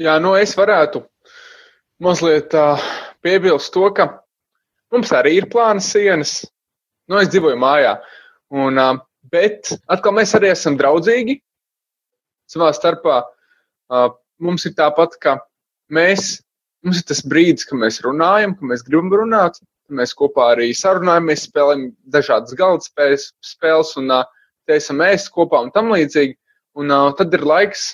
Jā, 0.00 0.18
nu 0.22 0.34
es 0.38 0.54
varētu 0.56 1.02
mazliet 2.02 2.54
uh, 2.56 2.80
piebilst 3.24 3.72
to, 3.74 3.88
ka 3.94 4.21
mums 4.92 5.12
arī 5.16 5.36
ir 5.40 5.48
plāna 5.52 5.82
sienas. 5.84 6.42
Nu, 7.10 7.18
es 7.18 7.32
dzīvoju 7.32 7.58
mājā, 7.60 7.96
un, 8.54 8.78
bet 9.32 9.72
atkal 9.90 10.14
mēs 10.16 10.36
arī 10.38 10.52
esam 10.52 10.78
draudzīgi 10.78 11.40
savā 12.52 12.70
starpā. 12.76 13.22
Mums 14.42 14.64
ir 14.68 14.76
tāpat, 14.78 15.18
ka 15.20 15.36
mēs 15.92 16.36
Mums 16.82 16.98
ir 16.98 17.06
tas 17.06 17.20
brīdis, 17.30 17.66
kad 17.68 17.78
mēs 17.78 18.00
runājam, 18.02 18.56
ka 18.58 18.66
mēs 18.66 18.82
gribam 18.82 19.12
runāt. 19.14 19.60
Mēs 19.92 20.14
kopā 20.18 20.48
arī 20.54 20.70
sarunājamies, 20.74 21.44
spēlējam 21.46 21.84
dažādas 22.10 22.56
galda 22.58 22.86
spēles, 23.44 23.92
un 24.00 24.10
te 24.66 24.78
esam 24.78 25.02
ēst 25.04 25.30
kopā 25.34 25.60
un 25.62 25.70
tam 25.74 25.92
līdzīgi. 25.94 26.34
Un 26.82 26.90
tad 27.18 27.34
ir 27.36 27.44
laiks, 27.46 27.84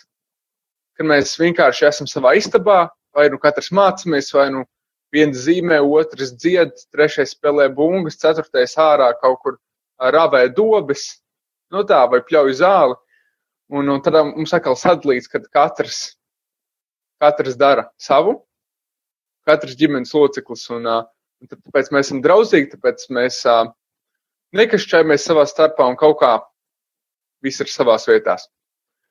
kad 0.97 1.09
mēs 1.11 1.35
vienkārši 1.41 1.89
esam 1.91 2.09
savā 2.09 2.33
istabā, 2.39 2.87
vai 3.17 3.27
nu 3.33 3.41
katrs 3.43 3.69
mācāmies, 3.77 4.31
vai 4.33 4.47
nu 4.55 4.65
viens 5.15 5.39
zīmē, 5.45 5.81
otrs 5.81 6.35
dzied, 6.37 6.75
trešais 6.93 7.35
spēlē 7.37 7.69
bungas, 7.75 8.19
ceturtais 8.21 8.77
ārā 8.81 9.11
kaut 9.21 9.41
kur 9.45 9.59
rāvē 9.99 10.47
dobes, 10.55 11.23
nu 11.73 11.85
tā, 11.89 12.05
vai 12.11 12.21
pļauj 12.25 12.59
zāli. 12.61 12.99
Un, 13.69 13.89
un 13.93 14.01
tad 14.01 14.17
mums 14.25 14.55
atkal 14.57 14.79
sadalīts, 14.81 15.29
kad 15.29 15.45
katrs, 15.53 16.15
katrs 17.21 17.57
dara 17.61 17.85
savu, 18.01 18.39
katrs 19.49 19.77
ģimenes 19.77 20.15
loceklis. 20.17 20.65
Un, 20.73 20.89
un 20.89 21.51
tāpēc 21.51 21.91
mēs 21.93 22.09
esam 22.09 22.23
draudzīgi, 22.25 22.73
tāpēc 22.73 23.05
mēs 23.13 23.43
nekašķējamies 24.57 25.29
savā 25.29 25.45
starpā 25.49 25.89
un 25.91 25.99
kaut 26.01 26.17
kā 26.23 26.33
viss 27.45 27.61
ir 27.61 27.69
savās 27.69 28.09
vietās. 28.09 28.49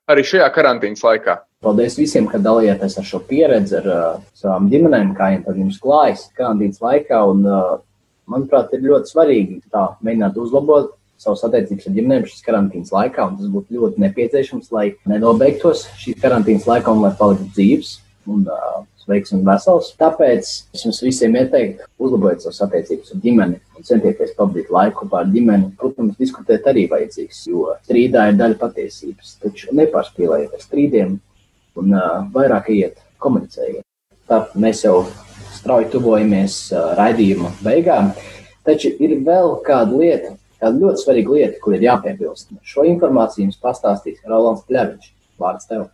Arī 0.09 0.23
šajā 0.25 0.47
karantīnas 0.55 1.03
laikā. 1.05 1.37
Paldies 1.65 1.95
visiem, 1.97 2.27
ka 2.29 2.37
dalījāties 2.37 2.99
ar 3.01 3.05
šo 3.07 3.19
pieredzi, 3.25 3.79
ar 3.79 3.87
uh, 3.89 4.17
savām 4.37 4.67
ģimenēm, 4.69 5.15
kā 5.17 5.31
jums 5.41 5.79
klājas 5.81 6.27
karantīnas 6.37 6.83
laikā. 6.83 7.21
Un, 7.31 7.39
uh, 7.49 7.79
manuprāt, 8.29 8.75
ir 8.77 8.85
ļoti 8.85 9.09
svarīgi 9.09 9.57
tā 9.73 9.87
mēģināt 10.05 10.37
uzlabot 10.37 10.91
savas 11.17 11.41
attiecības 11.47 11.87
ar 11.89 11.95
ģimenēm 11.95 12.27
šīs 12.29 12.45
karantīnas 12.45 12.93
laikā. 12.93 13.25
Tas 13.39 13.49
būtu 13.55 13.79
ļoti 13.79 14.05
nepieciešams, 14.05 14.69
lai 14.75 14.91
nenobeigtos 15.09 15.87
šīs 15.97 16.21
karantīnas 16.21 16.69
laikā 16.69 16.93
un 16.93 17.01
lai 17.07 17.15
paliktu 17.17 17.49
dzīves. 17.57 17.97
Un, 18.27 18.45
uh, 18.51 18.85
veiks 19.07 19.31
un 19.33 19.43
vesels. 19.47 19.93
Tāpēc 19.97 20.49
es 20.75 20.83
jums 20.83 20.99
visiem 20.99 21.35
ieteiktu, 21.39 21.85
uzlabojiet 22.03 22.43
savas 22.43 22.59
attiecības 22.67 23.13
ar 23.13 23.21
ģimeni 23.23 23.59
un 23.77 23.87
centieties 23.87 24.33
pavadīt 24.37 24.71
laiku 24.73 25.05
kopā 25.05 25.21
ar 25.23 25.31
ģimeni. 25.31 25.71
Protams, 25.79 26.17
diskutēt 26.19 26.67
arī 26.69 26.85
vajadzīgs, 26.91 27.45
jo 27.47 27.71
strīdā 27.85 28.27
ir 28.31 28.41
daļa 28.41 28.59
patiesības. 28.59 29.37
Taču 29.43 29.73
nepārspīlējiet 29.79 30.57
ar 30.57 30.65
strīdiem 30.65 31.15
un 31.77 31.93
uh, 31.95 32.23
vairāk 32.33 32.71
iet 32.73 33.01
komunicējiet. 33.23 33.85
Tā 34.27 34.41
mēs 34.59 34.83
jau 34.85 35.05
strauji 35.55 35.91
tuvojamies 35.93 36.57
uh, 36.73 36.91
raidījuma 36.99 37.53
beigām, 37.63 38.11
taču 38.67 38.91
ir 39.03 39.17
vēl 39.25 39.57
kāda 39.67 39.99
lieta, 39.99 40.33
kāda 40.61 40.81
ļoti 40.81 41.03
svarīga 41.03 41.37
lieta, 41.37 41.61
kur 41.63 41.77
ir 41.77 41.85
jāpiebilst. 41.87 42.51
Šo 42.67 42.85
informāciju 42.89 43.47
jums 43.47 43.61
pastāstīs 43.61 44.23
Rolands 44.27 44.65
Pļaviņš. 44.69 45.13
Vārds 45.37 45.69
tev! 45.69 45.87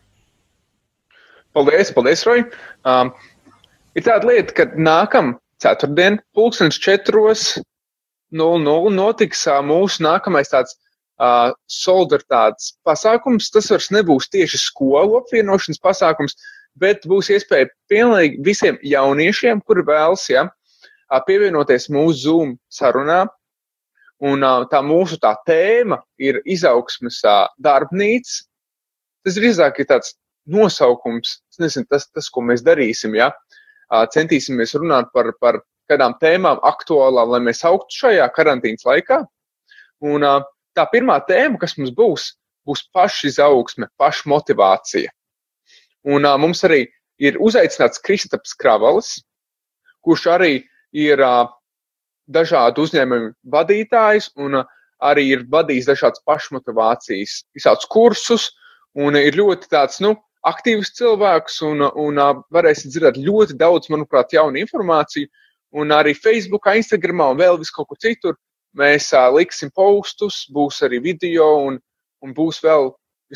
Paldies, 1.53 1.91
paldies, 1.93 2.23
Roja. 2.25 2.47
Um, 2.87 3.11
ir 3.93 4.05
tāda 4.07 4.31
lieta, 4.31 4.55
ka 4.57 4.69
nākamā 4.73 5.37
ceturtdiena, 5.61 6.23
pulkstenis 6.35 6.79
četros, 6.81 7.51
00 8.33 8.89
notiks 8.95 9.43
uh, 9.45 9.59
mūsu 9.61 10.01
nākamais 10.01 10.49
tāds 10.49 10.79
uh, 11.21 11.53
solidaritātes 11.69 12.73
pasākums. 12.87 13.51
Tas 13.53 13.69
vairs 13.71 13.91
nebūs 13.93 14.29
tieši 14.33 14.59
skolu 14.61 15.19
apvienošanas 15.21 15.81
pasākums, 15.83 16.37
bet 16.79 17.05
būs 17.09 17.29
iespēja 17.33 17.69
pilnīgi 17.91 18.41
visiem 18.45 18.79
jauniešiem, 18.81 19.61
kuri 19.67 19.85
vēlas 19.87 20.25
ja, 20.31 20.47
pievienoties 21.27 21.89
mūsu 21.93 22.19
Zoom 22.23 22.57
sarunā. 22.71 23.25
Un 24.23 24.43
uh, 24.45 24.63
tā 24.71 24.79
mūsu 24.85 25.17
tā 25.19 25.33
tēma 25.47 25.99
ir 26.21 26.39
izaugsmes 26.47 27.19
uh, 27.27 27.49
darbnīca. 27.59 28.45
Tas 29.23 29.35
drīzāk 29.35 29.81
ir 29.81 29.89
tāds 29.89 30.13
nosaukums, 30.47 31.41
nezinu, 31.59 31.87
tas, 31.91 32.07
tas, 32.11 32.29
ko 32.31 32.43
mēs 32.45 32.63
darīsim. 32.63 33.17
Ja? 33.19 33.31
Uh, 33.91 34.05
centīsimies 34.13 34.75
runāt 34.79 35.11
par, 35.15 35.33
par 35.43 35.59
kādām 35.91 36.15
tēmām 36.21 36.61
aktuālām, 36.63 37.33
lai 37.35 37.41
mēs 37.43 37.65
augtu 37.67 38.05
šajā 38.05 38.29
karantīnas 38.35 38.87
laikā. 38.87 39.19
Un 40.07 40.23
uh, 40.23 40.39
tā 40.77 40.85
pirmā 40.91 41.19
tēma, 41.27 41.59
kas 41.61 41.77
mums 41.77 41.93
būs, 41.95 42.31
būs 42.67 42.85
pašizaugsme, 42.95 43.89
pašmotivācija. 43.99 45.11
Un 46.09 46.27
uh, 46.27 46.37
mums 46.39 46.63
arī 46.67 46.85
ir 47.23 47.39
uzaicināts 47.39 48.01
Kristaps 48.03 48.55
Kravalis, 48.59 49.15
kurš 50.03 50.27
arī 50.35 50.53
ir 50.93 51.21
uh, 51.23 51.47
dažādu 52.27 52.85
uzņēmumu 52.87 53.33
vadītājs 53.53 54.31
un 54.39 54.61
uh, 54.61 54.67
arī 55.03 55.29
ir 55.35 55.47
vadījis 55.51 55.89
dažādas 55.91 56.23
pašmotivācijas, 56.27 57.41
visādus 57.55 57.87
kursus, 57.91 58.49
un 58.95 59.17
ir 59.19 59.35
ļoti 59.35 59.69
tāds, 59.71 59.99
nu, 60.03 60.15
aktīvs 60.47 60.93
cilvēks, 60.97 61.61
un, 61.67 61.85
un 61.99 62.19
varēsiet 62.53 62.91
dzirdēt 62.91 63.19
ļoti 63.23 63.57
daudz, 63.59 63.89
manuprāt, 63.93 64.35
jaunu 64.35 64.59
informāciju, 64.63 65.29
un 65.79 65.93
arī 65.95 66.13
Facebookā, 66.15 66.75
Instagramā 66.79 67.31
un 67.33 67.39
vēl 67.41 67.59
vis 67.61 67.71
kaut 67.73 67.89
kur 67.89 67.99
citur. 68.01 68.37
Mēs 68.79 69.11
uh, 69.13 69.29
liksim 69.33 69.69
postus, 69.75 70.43
būs 70.53 70.81
arī 70.85 70.99
video 71.03 71.49
un, 71.67 71.79
un 72.25 72.33
būs 72.33 72.61
vēl 72.63 72.91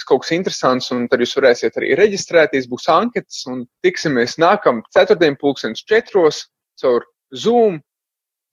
kaut 0.06 0.22
kas 0.22 0.34
interesants, 0.36 0.92
tad 1.10 1.22
jūs 1.22 1.36
varēsiet 1.40 1.78
arī 1.80 1.96
reģistrēties, 1.98 2.68
būs 2.70 2.86
anketas, 2.94 3.40
un 3.50 3.64
tiksimies 3.82 4.38
nākamā 4.38 4.86
ceturtdien, 4.94 5.38
pulkstenis 5.42 5.82
četros 5.90 6.44
caur 6.78 7.06
Zoom 7.34 7.80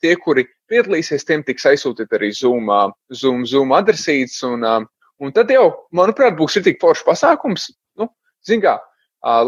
tie, 0.05 0.15
kuri 0.21 0.47
piedalīsies, 0.71 1.25
tiem 1.29 1.45
tiks 1.47 1.67
aizsūtīt 1.69 2.13
arī 2.17 2.31
Zoom, 2.37 2.71
Zoom, 3.13 3.45
Zoom 3.49 3.75
adresītes. 3.77 4.41
Un, 4.47 4.65
un 5.21 5.37
tad 5.37 5.53
jau, 5.53 5.69
manuprāt, 5.97 6.37
būs 6.39 6.59
ir 6.59 6.67
tik 6.67 6.81
foršs 6.83 7.07
pasākums. 7.07 7.71
Nu, 8.01 8.09
Zin 8.47 8.65
kā, 8.65 8.79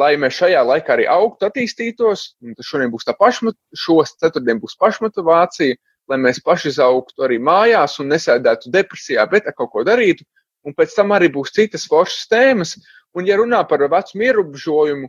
lai 0.01 0.15
mēs 0.21 0.39
šajā 0.39 0.63
laikā 0.69 0.97
arī 0.97 1.09
augtu, 1.13 1.49
attīstītos, 1.49 2.29
šodien 2.61 2.93
būs 2.93 3.09
tā 3.09 3.17
pašmat, 3.19 3.59
šos 3.77 4.17
ceturtdien 4.21 4.61
būs 4.63 4.79
pašmotivācija, 4.81 5.77
lai 6.11 6.19
mēs 6.23 6.41
paši 6.45 6.71
izaugtu 6.73 7.27
arī 7.27 7.39
mājās 7.43 7.99
un 8.03 8.11
nesēdētu 8.13 8.73
depresijā, 8.75 9.27
bet 9.31 9.49
kaut 9.57 9.73
ko 9.73 9.85
darītu. 9.87 10.27
Un 10.67 10.75
pēc 10.75 10.97
tam 10.97 11.15
arī 11.15 11.31
būs 11.33 11.55
citas 11.55 11.87
foršas 11.87 12.27
tēmas. 12.31 12.75
Un, 13.17 13.27
ja 13.29 13.39
runā 13.39 13.63
par 13.69 13.85
vecumu 13.87 14.27
ierobežojumu, 14.27 15.09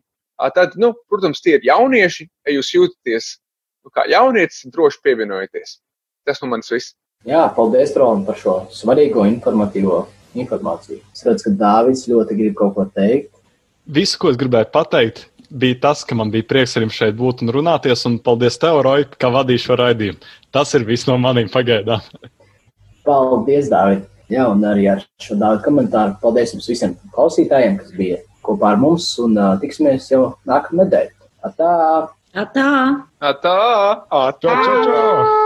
tad, 0.53 0.77
nu, 0.79 0.93
protams, 1.09 1.41
tie 1.41 1.57
ir 1.57 1.65
jaunieši, 1.67 2.27
ja 2.45 2.53
jūs 2.53 2.69
jūtaties 2.75 3.31
nu, 3.83 3.91
kā 3.93 4.05
jaunietis, 4.11 4.65
droši 4.73 5.01
pievienojieties. 5.03 5.79
Tas 6.27 6.43
nu 6.43 6.51
mans 6.51 6.69
viss. 6.71 6.93
Jā, 7.27 7.47
paldies, 7.55 7.95
Roland, 7.97 8.27
par 8.27 8.37
šo 8.39 8.59
svarīgo 8.71 9.25
informatīvo 9.27 10.03
informāciju. 10.37 11.01
Es 11.15 11.25
redzu, 11.25 11.47
ka 11.47 11.55
Dāvids 11.63 12.05
ļoti 12.09 12.37
grib 12.37 12.55
kaut 12.59 12.75
ko 12.77 12.85
teikt. 12.93 13.33
Visu, 13.87 14.19
ko 14.21 14.29
es 14.31 14.37
gribēju 14.39 14.69
pateikt, 14.73 15.25
bija 15.49 15.79
tas, 15.87 16.03
ka 16.07 16.15
man 16.15 16.31
bija 16.33 16.47
prieks 16.47 16.75
ar 16.77 16.85
jums 16.85 16.97
šeit 16.97 17.15
būt 17.17 17.43
un 17.45 17.53
runāties, 17.55 18.05
un 18.09 18.19
paldies 18.23 18.59
tev, 18.61 18.81
Roja, 18.85 19.07
ka 19.19 19.31
vadīšu 19.33 19.71
šo 19.71 19.79
raidījumu. 19.81 20.33
Tas 20.55 20.73
ir 20.77 20.87
viss 20.87 21.07
no 21.09 21.17
maniem 21.21 21.49
pagaidām. 21.53 22.03
Paldies, 23.07 23.71
Dāvid! 23.71 24.05
Jā, 24.27 24.49
un 24.51 24.63
arī 24.67 24.89
ar 24.91 25.03
šo 25.23 25.37
Dāvidu 25.39 25.63
komentāru 25.69 26.17
paldies 26.21 26.51
jums 26.55 26.67
visiem 26.67 26.97
klausītājiem, 27.15 27.79
kas 27.79 27.95
bija 27.95 28.19
kopā 28.43 28.73
ar 28.73 28.81
mums, 28.81 29.09
un 29.23 29.39
uh, 29.39 29.55
tiksimies 29.61 30.11
jau 30.11 30.33
nākamā 30.47 30.83
nedēļa. 30.83 31.29
Atā! 31.47 31.73
Atā! 32.35 32.69
Atā! 33.23 33.59
Atā! 34.11 34.39
Čau, 34.43 34.57
čau, 34.67 35.45